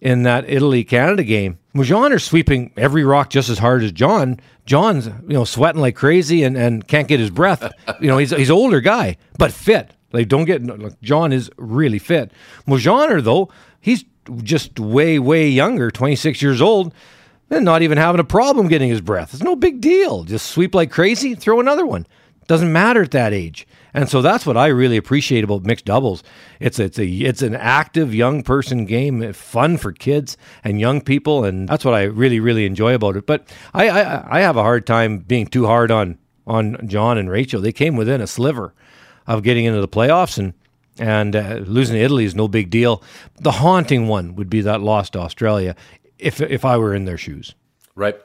in 0.00 0.22
that 0.24 0.48
Italy 0.48 0.84
Canada 0.84 1.24
game. 1.24 1.58
Mosaner's 1.74 2.24
sweeping 2.24 2.72
every 2.76 3.04
rock 3.04 3.30
just 3.30 3.48
as 3.48 3.58
hard 3.58 3.82
as 3.82 3.92
John. 3.92 4.40
John's 4.64 5.06
you 5.06 5.34
know 5.34 5.44
sweating 5.44 5.80
like 5.80 5.96
crazy 5.96 6.42
and, 6.42 6.56
and 6.56 6.86
can't 6.86 7.08
get 7.08 7.20
his 7.20 7.30
breath. 7.30 7.72
you 8.00 8.08
know 8.08 8.18
he's 8.18 8.30
he's 8.30 8.50
an 8.50 8.56
older 8.56 8.80
guy 8.80 9.16
but 9.38 9.52
fit. 9.52 9.92
Like 10.12 10.28
don't 10.28 10.44
get 10.44 10.64
like, 10.64 11.00
John 11.00 11.32
is 11.32 11.50
really 11.56 11.98
fit. 11.98 12.32
Mosaner 12.66 13.22
though 13.22 13.50
he's 13.80 14.04
just 14.42 14.80
way 14.80 15.18
way 15.18 15.48
younger, 15.48 15.90
26 15.90 16.42
years 16.42 16.60
old, 16.60 16.92
and 17.50 17.64
not 17.64 17.82
even 17.82 17.98
having 17.98 18.20
a 18.20 18.24
problem 18.24 18.68
getting 18.68 18.90
his 18.90 19.00
breath. 19.00 19.34
It's 19.34 19.42
no 19.42 19.56
big 19.56 19.80
deal. 19.80 20.24
Just 20.24 20.46
sweep 20.50 20.74
like 20.74 20.90
crazy, 20.90 21.34
throw 21.34 21.60
another 21.60 21.86
one. 21.86 22.06
Doesn't 22.46 22.72
matter 22.72 23.02
at 23.02 23.10
that 23.12 23.32
age. 23.32 23.66
And 23.96 24.08
so 24.10 24.20
that's 24.20 24.44
what 24.44 24.58
I 24.58 24.66
really 24.66 24.98
appreciate 24.98 25.42
about 25.42 25.64
mixed 25.64 25.86
doubles. 25.86 26.22
It's 26.60 26.78
it's 26.78 26.98
a 26.98 27.06
it's 27.06 27.40
an 27.40 27.54
active 27.54 28.14
young 28.14 28.42
person 28.42 28.84
game, 28.84 29.32
fun 29.32 29.78
for 29.78 29.90
kids 29.90 30.36
and 30.62 30.78
young 30.78 31.00
people, 31.00 31.44
and 31.44 31.66
that's 31.66 31.84
what 31.84 31.94
I 31.94 32.02
really 32.02 32.38
really 32.38 32.66
enjoy 32.66 32.94
about 32.94 33.16
it. 33.16 33.26
But 33.26 33.48
I 33.72 33.88
I, 33.88 34.38
I 34.38 34.40
have 34.40 34.58
a 34.58 34.62
hard 34.62 34.86
time 34.86 35.20
being 35.20 35.46
too 35.46 35.66
hard 35.66 35.90
on 35.90 36.18
on 36.46 36.86
John 36.86 37.16
and 37.16 37.30
Rachel. 37.30 37.62
They 37.62 37.72
came 37.72 37.96
within 37.96 38.20
a 38.20 38.26
sliver 38.26 38.74
of 39.26 39.42
getting 39.42 39.64
into 39.64 39.80
the 39.80 39.88
playoffs, 39.88 40.36
and 40.36 40.52
and 40.98 41.34
uh, 41.34 41.60
losing 41.66 41.96
to 41.96 42.02
Italy 42.02 42.26
is 42.26 42.34
no 42.34 42.48
big 42.48 42.68
deal. 42.68 43.02
The 43.40 43.52
haunting 43.52 44.08
one 44.08 44.36
would 44.36 44.50
be 44.50 44.60
that 44.60 44.82
loss 44.82 45.08
to 45.10 45.20
Australia, 45.20 45.74
if 46.18 46.40
if 46.42 46.66
I 46.66 46.76
were 46.76 46.94
in 46.94 47.06
their 47.06 47.18
shoes. 47.18 47.54
Right. 47.94 48.16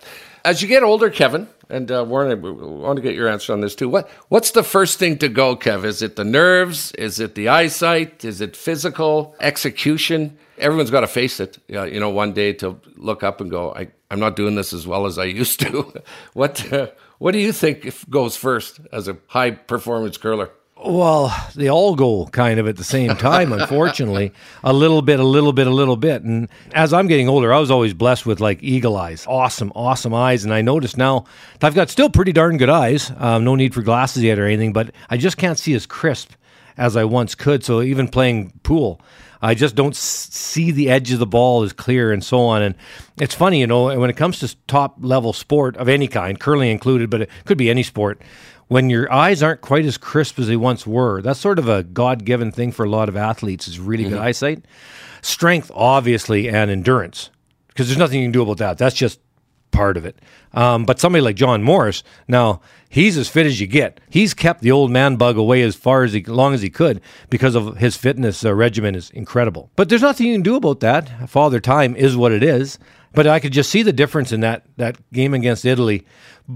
As 0.43 0.61
you 0.61 0.67
get 0.67 0.83
older, 0.83 1.09
Kevin, 1.09 1.47
and 1.71 1.91
uh, 1.91 2.05
Warren, 2.07 2.31
I 2.31 2.35
want 2.35 2.97
to 2.97 3.01
get 3.01 3.15
your 3.15 3.29
answer 3.29 3.53
on 3.53 3.61
this 3.61 3.75
too. 3.75 3.89
What 3.89 4.09
What's 4.29 4.51
the 4.51 4.63
first 4.63 4.99
thing 4.99 5.17
to 5.19 5.29
go, 5.29 5.55
Kev? 5.55 5.83
Is 5.85 6.01
it 6.01 6.15
the 6.15 6.23
nerves? 6.23 6.91
Is 6.93 7.19
it 7.19 7.35
the 7.35 7.47
eyesight? 7.47 8.23
Is 8.25 8.41
it 8.41 8.55
physical 8.55 9.35
execution? 9.39 10.37
Everyone's 10.57 10.91
got 10.91 11.01
to 11.01 11.07
face 11.07 11.39
it. 11.39 11.57
You 11.67 11.99
know, 11.99 12.09
one 12.09 12.33
day 12.33 12.53
to 12.53 12.79
look 12.95 13.23
up 13.23 13.41
and 13.41 13.49
go, 13.49 13.73
I, 13.73 13.87
I'm 14.11 14.19
not 14.19 14.35
doing 14.35 14.55
this 14.55 14.73
as 14.73 14.85
well 14.85 15.05
as 15.07 15.17
I 15.17 15.25
used 15.25 15.59
to. 15.61 15.91
what 16.33 16.71
uh, 16.71 16.87
What 17.21 17.33
do 17.33 17.37
you 17.39 17.51
think 17.53 18.09
goes 18.09 18.35
first 18.35 18.79
as 18.91 19.07
a 19.07 19.15
high 19.27 19.51
performance 19.51 20.17
curler? 20.17 20.49
Well, 20.83 21.35
they 21.55 21.69
all 21.69 21.95
go 21.95 22.25
kind 22.25 22.59
of 22.59 22.67
at 22.67 22.75
the 22.75 22.83
same 22.83 23.15
time, 23.15 23.53
unfortunately. 23.59 24.33
a 24.63 24.73
little 24.73 25.03
bit, 25.03 25.19
a 25.19 25.23
little 25.23 25.53
bit, 25.53 25.67
a 25.67 25.71
little 25.71 25.95
bit. 25.95 26.23
And 26.23 26.49
as 26.73 26.91
I'm 26.91 27.07
getting 27.07 27.29
older, 27.29 27.53
I 27.53 27.59
was 27.59 27.69
always 27.69 27.93
blessed 27.93 28.25
with 28.25 28.39
like 28.39 28.63
eagle 28.63 28.97
eyes, 28.97 29.25
awesome, 29.27 29.71
awesome 29.75 30.13
eyes. 30.13 30.43
And 30.43 30.53
I 30.53 30.61
notice 30.61 30.97
now 30.97 31.25
I've 31.61 31.75
got 31.75 31.89
still 31.89 32.09
pretty 32.09 32.31
darn 32.31 32.57
good 32.57 32.69
eyes. 32.69 33.11
Um, 33.17 33.43
no 33.43 33.55
need 33.55 33.75
for 33.75 33.83
glasses 33.83 34.23
yet 34.23 34.39
or 34.39 34.45
anything, 34.45 34.73
but 34.73 34.91
I 35.09 35.17
just 35.17 35.37
can't 35.37 35.59
see 35.59 35.75
as 35.75 35.85
crisp 35.85 36.31
as 36.77 36.95
I 36.97 37.03
once 37.03 37.35
could. 37.35 37.63
So 37.63 37.83
even 37.83 38.07
playing 38.07 38.53
pool, 38.63 38.99
I 39.39 39.53
just 39.53 39.75
don't 39.75 39.95
see 39.95 40.71
the 40.71 40.89
edge 40.89 41.11
of 41.11 41.19
the 41.19 41.27
ball 41.27 41.61
as 41.61 41.73
clear 41.73 42.11
and 42.11 42.23
so 42.23 42.39
on. 42.39 42.63
And 42.63 42.75
it's 43.19 43.35
funny, 43.35 43.59
you 43.59 43.67
know, 43.67 43.99
when 43.99 44.09
it 44.09 44.17
comes 44.17 44.39
to 44.39 44.55
top 44.65 44.95
level 44.99 45.33
sport 45.33 45.77
of 45.77 45.87
any 45.89 46.07
kind, 46.07 46.39
curling 46.39 46.71
included, 46.71 47.11
but 47.11 47.21
it 47.21 47.29
could 47.45 47.57
be 47.57 47.69
any 47.69 47.83
sport 47.83 48.19
when 48.71 48.89
your 48.89 49.11
eyes 49.11 49.43
aren't 49.43 49.59
quite 49.59 49.83
as 49.83 49.97
crisp 49.97 50.39
as 50.39 50.47
they 50.47 50.55
once 50.55 50.87
were. 50.87 51.21
That's 51.21 51.41
sort 51.41 51.59
of 51.59 51.67
a 51.67 51.83
God 51.83 52.23
given 52.23 52.53
thing 52.53 52.71
for 52.71 52.85
a 52.85 52.89
lot 52.89 53.09
of 53.09 53.17
athletes 53.17 53.67
is 53.67 53.81
really 53.81 54.05
mm-hmm. 54.05 54.13
good 54.13 54.21
eyesight. 54.21 54.63
Strength, 55.21 55.71
obviously, 55.75 56.47
and 56.47 56.71
endurance. 56.71 57.31
Because 57.67 57.89
there's 57.89 57.97
nothing 57.97 58.21
you 58.21 58.25
can 58.27 58.31
do 58.31 58.43
about 58.43 58.59
that. 58.59 58.77
That's 58.77 58.95
just 58.95 59.19
part 59.71 59.97
of 59.97 60.05
it. 60.05 60.19
Um, 60.53 60.85
but 60.85 61.01
somebody 61.01 61.21
like 61.21 61.35
John 61.35 61.63
Morris, 61.63 62.01
now 62.29 62.61
he's 62.87 63.17
as 63.17 63.27
fit 63.27 63.45
as 63.45 63.59
you 63.59 63.67
get. 63.67 63.99
He's 64.09 64.33
kept 64.33 64.61
the 64.61 64.71
old 64.71 64.89
man 64.89 65.17
bug 65.17 65.35
away 65.35 65.63
as 65.63 65.75
far 65.75 66.03
as 66.03 66.13
he, 66.13 66.23
long 66.23 66.53
as 66.53 66.61
he 66.61 66.69
could 66.69 67.01
because 67.29 67.55
of 67.55 67.75
his 67.75 67.97
fitness 67.97 68.45
uh, 68.45 68.53
regimen 68.53 68.95
is 68.95 69.09
incredible. 69.09 69.69
But 69.75 69.89
there's 69.89 70.01
nothing 70.01 70.27
you 70.27 70.35
can 70.35 70.43
do 70.43 70.55
about 70.55 70.79
that. 70.79 71.29
Father 71.29 71.59
Time 71.59 71.93
is 71.97 72.15
what 72.15 72.31
it 72.31 72.41
is. 72.41 72.79
But 73.13 73.27
I 73.27 73.41
could 73.41 73.51
just 73.51 73.69
see 73.69 73.83
the 73.83 73.91
difference 73.91 74.31
in 74.31 74.39
that 74.39 74.63
that 74.77 74.97
game 75.11 75.33
against 75.33 75.65
Italy. 75.65 76.05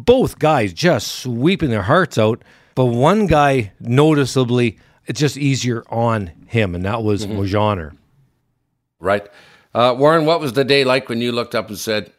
Both 0.04 0.40
guys 0.40 0.74
just 0.74 1.08
sweeping 1.08 1.70
their 1.70 1.84
hearts 1.84 2.18
out, 2.18 2.44
but 2.76 2.86
one 2.86 3.28
guy 3.28 3.72
noticeably 3.80 4.78
it's 5.08 5.20
just 5.20 5.38
easier 5.38 5.84
on 5.90 6.32
him, 6.48 6.76
and 6.76 6.84
that 6.86 7.04
was 7.04 7.26
mm 7.26 7.98
Right. 9.00 9.28
Uh, 9.74 9.96
Warren, 9.98 10.26
what 10.26 10.40
was 10.40 10.54
the 10.54 10.64
day 10.64 10.84
like 10.84 11.10
when 11.10 11.22
you 11.22 11.32
looked 11.32 11.54
up 11.54 11.70
and 11.70 11.78
said, 11.78 12.12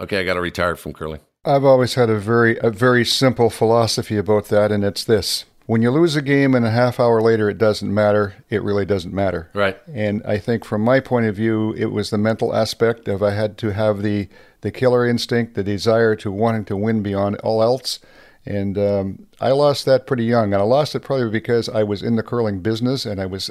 "Okay, 0.00 0.20
I 0.20 0.24
got 0.24 0.34
to 0.34 0.40
retire 0.40 0.76
from 0.76 0.92
curling"? 0.92 1.20
I've 1.44 1.64
always 1.64 1.94
had 1.94 2.08
a 2.08 2.18
very 2.18 2.58
a 2.58 2.70
very 2.70 3.04
simple 3.04 3.50
philosophy 3.50 4.16
about 4.16 4.46
that, 4.46 4.72
and 4.72 4.82
it's 4.84 5.04
this: 5.04 5.44
when 5.66 5.82
you 5.82 5.90
lose 5.90 6.16
a 6.16 6.22
game 6.22 6.54
and 6.54 6.64
a 6.64 6.70
half 6.70 6.98
hour 6.98 7.20
later 7.20 7.48
it 7.48 7.58
doesn't 7.58 7.92
matter, 7.92 8.34
it 8.50 8.62
really 8.62 8.84
doesn't 8.84 9.14
matter. 9.14 9.50
Right. 9.54 9.78
And 9.92 10.22
I 10.24 10.38
think 10.38 10.64
from 10.64 10.82
my 10.82 11.00
point 11.00 11.26
of 11.26 11.36
view, 11.36 11.74
it 11.76 11.86
was 11.86 12.10
the 12.10 12.18
mental 12.18 12.54
aspect 12.54 13.08
of 13.08 13.22
I 13.22 13.30
had 13.30 13.58
to 13.58 13.72
have 13.72 14.02
the 14.02 14.28
the 14.62 14.70
killer 14.70 15.06
instinct, 15.06 15.54
the 15.54 15.62
desire 15.62 16.16
to 16.16 16.32
wanting 16.32 16.64
to 16.64 16.76
win 16.76 17.02
beyond 17.02 17.36
all 17.40 17.62
else. 17.62 18.00
And 18.44 18.76
um, 18.76 19.26
I 19.40 19.50
lost 19.50 19.84
that 19.84 20.06
pretty 20.06 20.24
young, 20.24 20.52
and 20.52 20.60
I 20.60 20.64
lost 20.64 20.94
it 20.94 21.00
probably 21.00 21.30
because 21.30 21.68
I 21.68 21.84
was 21.84 22.02
in 22.02 22.16
the 22.16 22.22
curling 22.24 22.60
business 22.60 23.04
and 23.04 23.20
I 23.20 23.26
was 23.26 23.50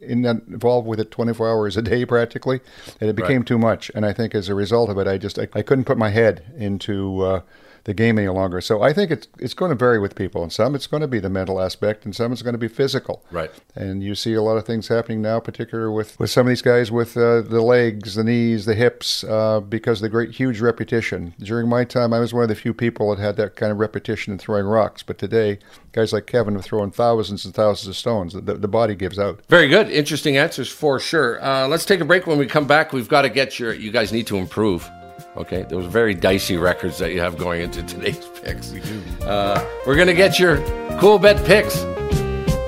in 0.00 0.22
that, 0.22 0.42
involved 0.48 0.86
with 0.86 1.00
it 1.00 1.10
24 1.10 1.50
hours 1.50 1.76
a 1.76 1.82
day 1.82 2.04
practically, 2.06 2.60
and 3.00 3.10
it 3.10 3.16
became 3.16 3.38
right. 3.38 3.46
too 3.46 3.58
much. 3.58 3.90
And 3.94 4.06
I 4.06 4.12
think 4.12 4.34
as 4.34 4.48
a 4.48 4.54
result 4.54 4.90
of 4.90 4.98
it, 4.98 5.06
I 5.06 5.18
just 5.18 5.38
I, 5.38 5.48
I 5.54 5.62
couldn't 5.62 5.84
put 5.84 5.98
my 5.98 6.10
head 6.10 6.52
into 6.56 7.22
uh, 7.22 7.40
the 7.84 7.94
game 7.94 8.18
any 8.18 8.28
longer. 8.28 8.60
So 8.60 8.82
I 8.82 8.92
think 8.92 9.10
it's 9.10 9.28
it's 9.38 9.54
going 9.54 9.70
to 9.70 9.74
vary 9.74 9.98
with 9.98 10.14
people. 10.14 10.42
And 10.42 10.52
some 10.52 10.74
it's 10.74 10.86
going 10.86 11.00
to 11.00 11.08
be 11.08 11.18
the 11.18 11.30
mental 11.30 11.60
aspect, 11.60 12.04
and 12.04 12.14
some 12.14 12.32
it's 12.32 12.42
going 12.42 12.54
to 12.54 12.58
be 12.58 12.68
physical. 12.68 13.24
Right. 13.30 13.50
And 13.74 14.02
you 14.02 14.14
see 14.14 14.34
a 14.34 14.42
lot 14.42 14.56
of 14.56 14.64
things 14.64 14.88
happening 14.88 15.22
now, 15.22 15.40
particularly 15.40 15.94
with 15.94 16.18
with 16.18 16.30
some 16.30 16.46
of 16.46 16.50
these 16.50 16.62
guys 16.62 16.90
with 16.90 17.16
uh, 17.16 17.42
the 17.42 17.60
legs, 17.60 18.14
the 18.14 18.24
knees, 18.24 18.66
the 18.66 18.74
hips, 18.74 19.24
uh, 19.24 19.60
because 19.60 19.98
of 19.98 20.02
the 20.02 20.08
great 20.08 20.30
huge 20.30 20.60
repetition. 20.60 21.34
During 21.38 21.68
my 21.68 21.84
time, 21.84 22.12
I 22.12 22.20
was 22.20 22.32
one 22.32 22.42
of 22.42 22.48
the 22.48 22.54
few 22.54 22.74
people 22.74 23.14
that 23.14 23.20
had 23.20 23.36
that 23.36 23.56
kind 23.56 23.72
of 23.72 23.78
repetition 23.78 24.32
in 24.32 24.38
throwing 24.38 24.66
rocks. 24.66 25.02
But 25.02 25.18
today, 25.18 25.58
guys 25.92 26.12
like 26.12 26.26
Kevin 26.26 26.56
are 26.56 26.62
throwing 26.62 26.90
thousands 26.90 27.44
and 27.44 27.54
thousands 27.54 27.88
of 27.88 27.96
stones. 27.96 28.34
The, 28.34 28.54
the 28.54 28.68
body 28.68 28.94
gives 28.94 29.18
out. 29.18 29.42
Very 29.48 29.68
good, 29.68 29.90
interesting 29.90 30.36
answers 30.36 30.70
for 30.70 31.00
sure. 31.00 31.42
Uh, 31.42 31.66
let's 31.66 31.84
take 31.84 32.00
a 32.00 32.04
break. 32.04 32.26
When 32.26 32.38
we 32.38 32.46
come 32.46 32.66
back, 32.66 32.92
we've 32.92 33.08
got 33.08 33.22
to 33.22 33.28
get 33.28 33.58
your. 33.58 33.72
You 33.72 33.90
guys 33.90 34.12
need 34.12 34.26
to 34.28 34.36
improve. 34.36 34.88
Okay, 35.34 35.62
those 35.62 35.86
very 35.86 36.14
dicey 36.14 36.58
records 36.58 36.98
that 36.98 37.12
you 37.12 37.20
have 37.20 37.38
going 37.38 37.62
into 37.62 37.82
today's 37.82 38.28
picks. 38.42 38.70
We 38.70 38.80
do. 38.80 39.02
Uh, 39.24 39.64
we're 39.86 39.96
gonna 39.96 40.12
get 40.12 40.38
your 40.38 40.58
Coolbet 40.98 41.44
picks. 41.46 41.74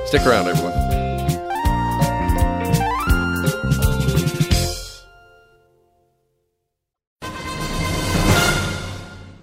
Stick 0.08 0.26
around, 0.26 0.48
everyone. 0.48 0.72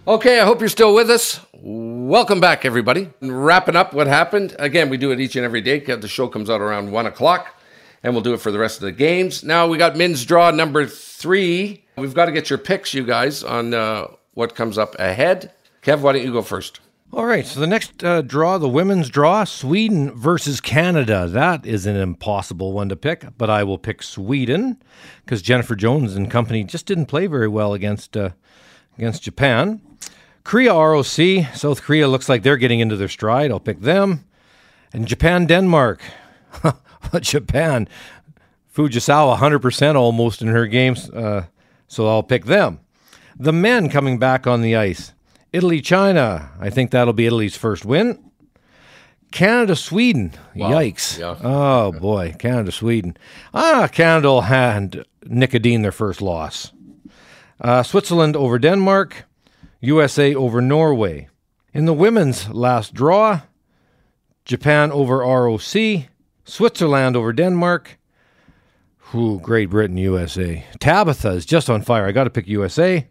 Okay, 0.07 0.39
I 0.39 0.45
hope 0.45 0.59
you're 0.59 0.67
still 0.69 0.95
with 0.95 1.11
us. 1.11 1.39
Welcome 1.53 2.39
back, 2.39 2.65
everybody. 2.65 3.11
Wrapping 3.21 3.75
up 3.75 3.93
what 3.93 4.07
happened. 4.07 4.55
Again, 4.57 4.89
we 4.89 4.97
do 4.97 5.11
it 5.11 5.19
each 5.19 5.35
and 5.35 5.45
every 5.45 5.61
day. 5.61 5.79
The 5.79 6.07
show 6.07 6.27
comes 6.27 6.49
out 6.49 6.59
around 6.59 6.91
one 6.91 7.05
o'clock, 7.05 7.55
and 8.01 8.13
we'll 8.13 8.23
do 8.23 8.33
it 8.33 8.41
for 8.41 8.51
the 8.51 8.57
rest 8.57 8.77
of 8.77 8.81
the 8.81 8.91
games. 8.91 9.43
Now 9.43 9.67
we 9.67 9.77
got 9.77 9.95
men's 9.95 10.25
draw 10.25 10.49
number 10.49 10.87
three. 10.87 11.85
We've 12.01 12.15
got 12.15 12.25
to 12.25 12.31
get 12.31 12.49
your 12.49 12.57
picks, 12.57 12.95
you 12.95 13.05
guys, 13.05 13.43
on 13.43 13.75
uh, 13.75 14.07
what 14.33 14.55
comes 14.55 14.79
up 14.79 14.95
ahead. 14.97 15.53
Kev, 15.83 16.01
why 16.01 16.13
don't 16.13 16.23
you 16.23 16.31
go 16.31 16.41
first? 16.41 16.79
All 17.13 17.25
right. 17.25 17.45
So 17.45 17.59
the 17.59 17.67
next 17.67 18.03
uh, 18.03 18.23
draw, 18.23 18.57
the 18.57 18.67
women's 18.67 19.07
draw, 19.07 19.43
Sweden 19.43 20.11
versus 20.11 20.59
Canada. 20.59 21.27
That 21.27 21.63
is 21.63 21.85
an 21.85 21.95
impossible 21.95 22.73
one 22.73 22.89
to 22.89 22.95
pick, 22.95 23.37
but 23.37 23.51
I 23.51 23.63
will 23.63 23.77
pick 23.77 24.01
Sweden 24.01 24.81
because 25.23 25.43
Jennifer 25.43 25.75
Jones 25.75 26.15
and 26.15 26.31
company 26.31 26.63
just 26.63 26.87
didn't 26.87 27.05
play 27.05 27.27
very 27.27 27.47
well 27.47 27.73
against 27.73 28.17
uh, 28.17 28.31
against 28.97 29.21
Japan. 29.21 29.79
Korea 30.43 30.73
ROC, 30.73 31.53
South 31.53 31.83
Korea 31.83 32.07
looks 32.07 32.27
like 32.27 32.41
they're 32.41 32.57
getting 32.57 32.79
into 32.79 32.95
their 32.95 33.07
stride. 33.07 33.51
I'll 33.51 33.59
pick 33.59 33.81
them. 33.81 34.25
And 34.91 35.07
Japan 35.07 35.45
Denmark. 35.45 36.01
Japan, 37.21 37.87
Fujisawa 38.75 39.37
100% 39.37 39.95
almost 39.95 40.41
in 40.41 40.47
her 40.47 40.65
games. 40.65 41.09
Uh, 41.09 41.45
so 41.91 42.07
I'll 42.07 42.23
pick 42.23 42.45
them. 42.45 42.79
The 43.37 43.51
men 43.51 43.89
coming 43.89 44.17
back 44.17 44.47
on 44.47 44.61
the 44.61 44.77
ice. 44.77 45.11
Italy, 45.51 45.81
China. 45.81 46.49
I 46.57 46.69
think 46.69 46.91
that'll 46.91 47.11
be 47.11 47.25
Italy's 47.25 47.57
first 47.57 47.83
win. 47.83 48.31
Canada, 49.31 49.75
Sweden. 49.75 50.33
Wow. 50.55 50.71
Yikes. 50.71 51.19
Yeah. 51.19 51.35
Oh, 51.43 51.91
boy. 51.99 52.33
Canada, 52.39 52.71
Sweden. 52.71 53.17
Ah, 53.53 53.89
Canada 53.91 54.29
will 54.29 54.41
hand 54.41 55.03
Nick 55.25 55.53
Edin 55.53 55.81
their 55.81 55.91
first 55.91 56.21
loss. 56.21 56.71
Uh, 57.59 57.83
Switzerland 57.83 58.37
over 58.37 58.57
Denmark. 58.57 59.25
USA 59.81 60.33
over 60.33 60.61
Norway. 60.61 61.27
In 61.73 61.85
the 61.85 61.93
women's 61.93 62.47
last 62.49 62.93
draw, 62.93 63.41
Japan 64.45 64.91
over 64.93 65.17
ROC. 65.17 66.05
Switzerland 66.45 67.17
over 67.17 67.33
Denmark. 67.33 67.97
Ooh, 69.13 69.39
Great 69.41 69.69
Britain, 69.69 69.97
USA. 69.97 70.65
Tabitha 70.79 71.29
is 71.31 71.45
just 71.45 71.69
on 71.69 71.81
fire. 71.81 72.05
I 72.05 72.13
got 72.13 72.23
to 72.23 72.29
pick 72.29 72.47
USA. 72.47 73.07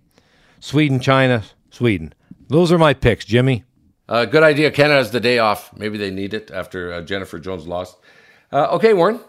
Sweden, 0.58 0.98
China, 0.98 1.42
Sweden. 1.70 2.14
Those 2.48 2.72
are 2.72 2.78
my 2.78 2.94
picks, 2.94 3.24
Jimmy. 3.24 3.64
Uh, 4.08 4.24
good 4.24 4.42
idea. 4.42 4.70
Canada's 4.70 5.10
the 5.10 5.20
day 5.20 5.38
off. 5.38 5.76
Maybe 5.76 5.98
they 5.98 6.10
need 6.10 6.34
it 6.34 6.50
after 6.50 6.92
uh, 6.92 7.02
Jennifer 7.02 7.38
Jones 7.38 7.66
lost. 7.66 7.98
Uh, 8.50 8.68
okay, 8.72 8.94
Warren, 8.94 9.20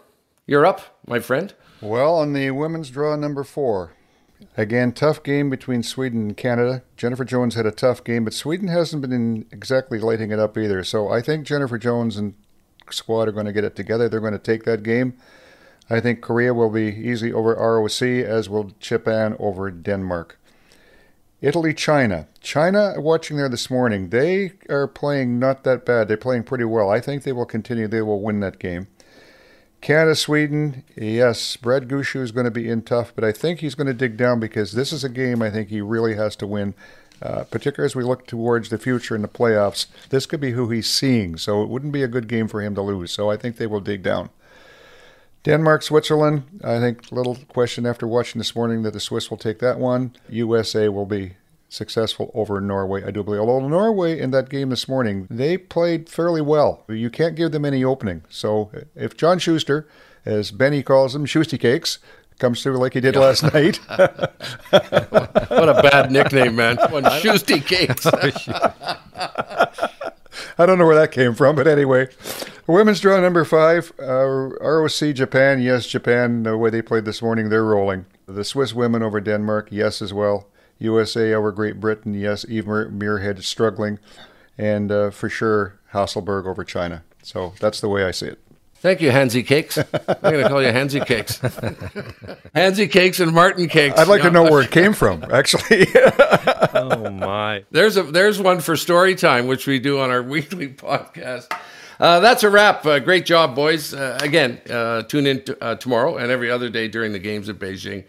you're 0.46 0.66
up, 0.66 0.98
my 1.06 1.20
friend. 1.20 1.54
Well, 1.80 2.14
on 2.16 2.32
the 2.32 2.50
women's 2.52 2.90
draw 2.90 3.14
number 3.16 3.44
four, 3.44 3.92
again, 4.56 4.92
tough 4.92 5.22
game 5.22 5.50
between 5.50 5.82
Sweden 5.82 6.22
and 6.22 6.36
Canada. 6.36 6.82
Jennifer 6.96 7.24
Jones 7.24 7.54
had 7.54 7.66
a 7.66 7.70
tough 7.70 8.02
game, 8.02 8.24
but 8.24 8.34
Sweden 8.34 8.68
hasn't 8.68 9.02
been 9.02 9.46
exactly 9.52 9.98
lighting 9.98 10.30
it 10.30 10.38
up 10.38 10.56
either. 10.56 10.82
So 10.84 11.08
I 11.08 11.20
think 11.20 11.46
Jennifer 11.46 11.78
Jones 11.78 12.16
and 12.16 12.34
squad 12.90 13.28
are 13.28 13.32
going 13.32 13.46
to 13.46 13.52
get 13.52 13.64
it 13.64 13.76
together. 13.76 14.08
They're 14.08 14.20
going 14.20 14.32
to 14.32 14.38
take 14.38 14.64
that 14.64 14.82
game. 14.82 15.14
I 15.92 16.00
think 16.00 16.22
Korea 16.22 16.54
will 16.54 16.70
be 16.70 16.86
easy 16.86 17.34
over 17.34 17.54
ROC, 17.54 18.00
as 18.00 18.48
will 18.48 18.72
Japan 18.80 19.36
over 19.38 19.70
Denmark. 19.70 20.38
Italy, 21.42 21.74
China. 21.74 22.28
China, 22.40 22.94
watching 22.96 23.36
there 23.36 23.50
this 23.50 23.68
morning, 23.68 24.08
they 24.08 24.52
are 24.70 24.88
playing 24.88 25.38
not 25.38 25.64
that 25.64 25.84
bad. 25.84 26.08
They're 26.08 26.16
playing 26.16 26.44
pretty 26.44 26.64
well. 26.64 26.88
I 26.88 27.00
think 27.00 27.24
they 27.24 27.32
will 27.32 27.44
continue. 27.44 27.88
They 27.88 28.00
will 28.00 28.22
win 28.22 28.40
that 28.40 28.58
game. 28.58 28.86
Canada, 29.82 30.14
Sweden, 30.14 30.82
yes, 30.96 31.58
Brad 31.58 31.88
Gushue 31.88 32.22
is 32.22 32.32
going 32.32 32.44
to 32.44 32.50
be 32.50 32.70
in 32.70 32.80
tough, 32.80 33.12
but 33.14 33.22
I 33.24 33.32
think 33.32 33.60
he's 33.60 33.74
going 33.74 33.88
to 33.88 33.92
dig 33.92 34.16
down 34.16 34.40
because 34.40 34.72
this 34.72 34.94
is 34.94 35.04
a 35.04 35.10
game 35.10 35.42
I 35.42 35.50
think 35.50 35.68
he 35.68 35.82
really 35.82 36.14
has 36.14 36.36
to 36.36 36.46
win, 36.46 36.74
uh, 37.20 37.44
particularly 37.50 37.86
as 37.86 37.96
we 37.96 38.04
look 38.04 38.26
towards 38.26 38.70
the 38.70 38.78
future 38.78 39.14
in 39.14 39.20
the 39.20 39.28
playoffs. 39.28 39.88
This 40.08 40.24
could 40.24 40.40
be 40.40 40.52
who 40.52 40.70
he's 40.70 40.88
seeing, 40.88 41.36
so 41.36 41.62
it 41.62 41.68
wouldn't 41.68 41.92
be 41.92 42.02
a 42.02 42.08
good 42.08 42.28
game 42.28 42.48
for 42.48 42.62
him 42.62 42.74
to 42.76 42.80
lose. 42.80 43.12
So 43.12 43.28
I 43.28 43.36
think 43.36 43.56
they 43.56 43.66
will 43.66 43.80
dig 43.80 44.02
down. 44.02 44.30
Denmark, 45.44 45.82
Switzerland. 45.82 46.44
I 46.62 46.78
think 46.78 47.10
little 47.10 47.36
question 47.48 47.84
after 47.86 48.06
watching 48.06 48.38
this 48.38 48.54
morning 48.54 48.82
that 48.82 48.92
the 48.92 49.00
Swiss 49.00 49.30
will 49.30 49.38
take 49.38 49.58
that 49.58 49.78
one. 49.78 50.12
USA 50.28 50.88
will 50.88 51.06
be 51.06 51.34
successful 51.68 52.30
over 52.34 52.60
Norway, 52.60 53.02
I 53.02 53.10
do 53.10 53.22
believe. 53.24 53.40
Although 53.40 53.66
Norway 53.66 54.18
in 54.20 54.30
that 54.32 54.48
game 54.50 54.70
this 54.70 54.86
morning, 54.88 55.26
they 55.30 55.56
played 55.56 56.08
fairly 56.08 56.42
well. 56.42 56.84
You 56.88 57.10
can't 57.10 57.34
give 57.34 57.50
them 57.50 57.64
any 57.64 57.82
opening. 57.82 58.22
So 58.28 58.70
if 58.94 59.16
John 59.16 59.38
Schuster, 59.38 59.88
as 60.24 60.50
Benny 60.50 60.82
calls 60.82 61.14
him, 61.14 61.24
Schusty 61.26 61.58
Cakes, 61.58 61.98
comes 62.38 62.62
through 62.62 62.76
like 62.78 62.92
he 62.94 63.00
did 63.00 63.16
last 63.16 63.42
night. 63.54 63.78
what 63.88 65.68
a 65.68 65.80
bad 65.82 66.10
nickname, 66.12 66.56
man. 66.56 66.76
One 66.90 67.04
Schusty 67.04 67.64
Cakes. 67.64 68.06
I 70.58 70.66
don't 70.66 70.78
know 70.78 70.86
where 70.86 70.96
that 70.96 71.12
came 71.12 71.34
from, 71.34 71.56
but 71.56 71.66
anyway. 71.66 72.08
Women's 72.66 73.00
draw 73.00 73.20
number 73.20 73.44
five, 73.44 73.92
uh, 74.00 74.50
ROC 74.60 75.14
Japan. 75.14 75.60
Yes, 75.60 75.86
Japan, 75.86 76.44
the 76.44 76.56
way 76.56 76.70
they 76.70 76.82
played 76.82 77.04
this 77.04 77.20
morning, 77.20 77.48
they're 77.48 77.64
rolling. 77.64 78.06
The 78.26 78.44
Swiss 78.44 78.72
women 78.72 79.02
over 79.02 79.20
Denmark, 79.20 79.68
yes, 79.70 80.00
as 80.00 80.12
well. 80.12 80.48
USA 80.78 81.34
over 81.34 81.52
Great 81.52 81.80
Britain, 81.80 82.14
yes. 82.14 82.44
Eve 82.48 82.64
Muirhead 82.64 83.42
struggling. 83.42 83.98
And 84.56 84.92
uh, 84.92 85.10
for 85.10 85.28
sure, 85.28 85.78
Hasselborg 85.92 86.46
over 86.46 86.64
China. 86.64 87.04
So 87.22 87.54
that's 87.60 87.80
the 87.80 87.88
way 87.88 88.04
I 88.04 88.10
see 88.10 88.26
it. 88.26 88.38
Thank 88.82 89.00
you, 89.00 89.10
Hansy 89.12 89.46
Cakes. 89.46 89.78
I'm 89.78 89.84
going 90.20 90.42
to 90.42 90.48
call 90.48 90.60
you 90.60 90.72
Hansy 90.72 90.98
Cakes. 91.06 91.38
Hansy 92.54 92.88
Cakes 92.88 93.20
and 93.20 93.32
Martin 93.32 93.68
Cakes. 93.68 93.96
I'd 93.96 94.08
like 94.08 94.24
no. 94.24 94.28
to 94.28 94.30
know 94.32 94.42
where 94.50 94.62
it 94.62 94.72
came 94.72 94.92
from, 94.92 95.24
actually. 95.32 95.86
oh 96.74 97.08
my! 97.12 97.64
There's 97.70 97.96
a 97.96 98.02
there's 98.02 98.40
one 98.40 98.58
for 98.58 98.76
story 98.76 99.14
time, 99.14 99.46
which 99.46 99.68
we 99.68 99.78
do 99.78 100.00
on 100.00 100.10
our 100.10 100.20
weekly 100.34 100.68
podcast. 100.68 101.56
Uh, 102.00 102.18
that's 102.18 102.42
a 102.42 102.50
wrap. 102.50 102.84
Uh, 102.84 102.98
great 102.98 103.24
job, 103.24 103.54
boys. 103.54 103.94
Uh, 103.94 104.18
again, 104.20 104.60
uh, 104.68 105.02
tune 105.02 105.26
in 105.28 105.44
t- 105.44 105.54
uh, 105.60 105.76
tomorrow 105.76 106.16
and 106.16 106.32
every 106.32 106.50
other 106.50 106.68
day 106.68 106.88
during 106.88 107.12
the 107.12 107.20
games 107.20 107.48
at 107.48 107.60
Beijing. 107.60 108.02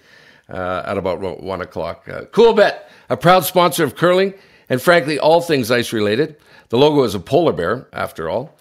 uh, 0.50 0.84
at 0.86 0.98
about 0.98 1.20
one 1.42 1.62
o'clock. 1.62 2.10
Uh, 2.10 2.22
Coolbet, 2.26 2.80
a 3.10 3.18
proud 3.18 3.46
sponsor 3.46 3.84
of 3.84 3.96
curling 3.96 4.34
and 4.70 4.82
frankly 4.82 5.20
all 5.20 5.40
things 5.40 5.70
ice 5.70 5.94
related. 5.94 6.36
The 6.70 6.78
logo 6.80 7.04
is 7.04 7.14
a 7.14 7.20
polar 7.20 7.54
bear, 7.54 7.88
after 7.94 8.28
all. 8.28 8.58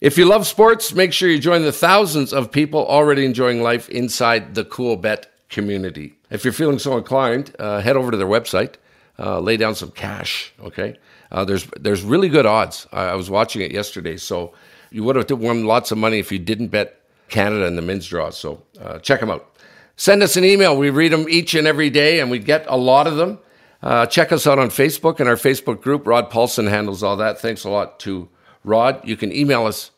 If 0.00 0.16
you 0.16 0.24
love 0.24 0.46
sports, 0.46 0.94
make 0.94 1.12
sure 1.12 1.28
you 1.28 1.38
join 1.38 1.60
the 1.60 1.72
thousands 1.72 2.32
of 2.32 2.50
people 2.50 2.86
already 2.86 3.26
enjoying 3.26 3.62
life 3.62 3.86
inside 3.90 4.54
the 4.54 4.64
Coolbet 4.64 5.26
community. 5.50 6.14
If 6.30 6.42
you're 6.42 6.54
feeling 6.54 6.78
so 6.78 6.96
inclined, 6.96 7.54
uh, 7.58 7.82
head 7.82 7.96
over 7.96 8.10
to 8.10 8.16
their 8.16 8.26
website, 8.26 8.76
uh, 9.18 9.40
lay 9.40 9.58
down 9.58 9.74
some 9.74 9.90
cash. 9.90 10.54
Okay, 10.62 10.96
uh, 11.30 11.44
there's 11.44 11.66
there's 11.78 12.02
really 12.02 12.30
good 12.30 12.46
odds. 12.46 12.86
I, 12.92 13.08
I, 13.08 13.14
was 13.14 13.28
watching 13.28 13.60
it 13.60 13.72
yesterday, 13.72 14.16
so 14.16 14.54
you 14.90 15.04
would 15.04 15.16
have 15.16 15.30
won 15.38 15.66
lots 15.66 15.92
of 15.92 15.98
money 15.98 16.18
if 16.18 16.32
you 16.32 16.38
didn't 16.38 16.68
bet 16.68 17.02
Canada 17.28 17.66
in 17.66 17.76
the 17.76 17.82
men's 17.82 18.06
draw. 18.06 18.30
So 18.30 18.62
uh, 18.80 19.00
check 19.00 19.20
them 19.20 19.30
out. 19.30 19.54
Send 19.96 20.22
us 20.22 20.34
an 20.36 20.46
email. 20.46 20.78
We 20.78 20.88
read 20.88 21.12
them 21.12 21.26
each 21.28 21.54
and 21.54 21.66
every 21.66 21.90
day, 21.90 22.20
and 22.20 22.30
we 22.30 22.38
get 22.38 22.64
a 22.68 22.76
lot 22.76 23.06
of 23.06 23.16
them. 23.16 23.38
Uh, 23.82 24.06
check 24.06 24.32
us 24.32 24.46
out 24.46 24.58
on 24.58 24.70
Facebook 24.70 25.20
and 25.20 25.28
our 25.28 25.36
Facebook 25.36 25.82
group. 25.82 26.06
Rod 26.06 26.30
Paulson 26.30 26.66
handles 26.68 27.02
all 27.02 27.18
that. 27.18 27.38
Thanks 27.38 27.64
a 27.64 27.68
lot 27.68 28.00
to 28.00 28.30
Rod. 28.64 29.06
You 29.06 29.16
can 29.16 29.32
email 29.32 29.66
us 29.66 29.90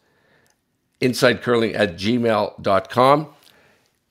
insidecurling 1.01 1.75
at 1.75 1.97
gmail.com. 1.97 3.29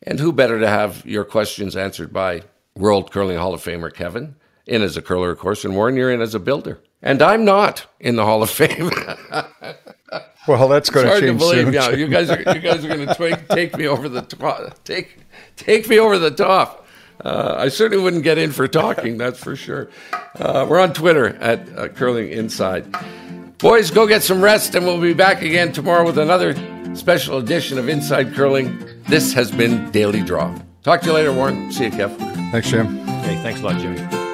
And 0.03 0.19
who 0.19 0.31
better 0.31 0.59
to 0.59 0.67
have 0.67 1.05
your 1.05 1.23
questions 1.23 1.75
answered 1.75 2.11
by 2.11 2.43
World 2.75 3.11
Curling 3.11 3.37
Hall 3.37 3.53
of 3.53 3.63
Famer 3.63 3.93
Kevin, 3.93 4.35
in 4.65 4.81
as 4.81 4.97
a 4.97 5.01
curler, 5.01 5.31
of 5.31 5.39
course, 5.39 5.65
and 5.65 5.75
Warren, 5.75 5.95
you're 5.95 6.11
in 6.11 6.21
as 6.21 6.33
a 6.33 6.39
builder. 6.39 6.79
And 7.01 7.21
I'm 7.21 7.43
not 7.43 7.85
in 7.99 8.15
the 8.15 8.25
Hall 8.25 8.41
of 8.43 8.49
Fame. 8.49 8.89
well, 10.47 10.67
that's 10.67 10.89
going 10.89 11.07
to 11.07 11.19
change 11.19 11.25
to 11.25 11.33
believe. 11.33 11.65
soon. 11.65 11.73
Yeah, 11.73 11.89
you 11.91 12.07
guys 12.07 12.29
are 12.29 12.39
you 12.39 12.61
guys 12.61 12.85
are 12.85 12.87
going 12.87 13.07
to 13.07 13.13
take, 13.15 13.47
take 13.49 13.77
me 13.77 13.87
over 13.87 14.07
the 14.07 14.21
top. 14.21 14.83
Take 14.83 15.17
take 15.55 15.89
me 15.89 15.99
over 15.99 16.17
the 16.19 16.31
top. 16.31 16.87
Uh, 17.23 17.55
I 17.57 17.67
certainly 17.69 18.03
wouldn't 18.03 18.23
get 18.23 18.37
in 18.37 18.51
for 18.51 18.67
talking, 18.67 19.17
that's 19.17 19.39
for 19.39 19.55
sure. 19.55 19.89
Uh, 20.35 20.65
we're 20.67 20.79
on 20.79 20.93
Twitter 20.93 21.35
at 21.35 21.77
uh, 21.77 21.87
Curling 21.89 22.31
Inside. 22.31 22.87
Boys, 23.61 23.91
go 23.91 24.07
get 24.07 24.23
some 24.23 24.41
rest, 24.41 24.73
and 24.73 24.83
we'll 24.83 24.99
be 24.99 25.13
back 25.13 25.43
again 25.43 25.71
tomorrow 25.71 26.03
with 26.03 26.17
another 26.17 26.55
special 26.95 27.37
edition 27.37 27.77
of 27.77 27.89
Inside 27.89 28.33
Curling. 28.33 28.75
This 29.03 29.33
has 29.33 29.51
been 29.51 29.91
Daily 29.91 30.23
Draw. 30.23 30.57
Talk 30.81 31.01
to 31.01 31.07
you 31.07 31.13
later, 31.13 31.31
Warren. 31.31 31.71
See 31.71 31.85
you, 31.85 31.91
Kev. 31.91 32.17
Thanks, 32.51 32.71
Jim. 32.71 32.97
Hey, 33.05 33.39
thanks 33.43 33.61
a 33.61 33.63
lot, 33.63 33.79
Jimmy. 33.79 34.30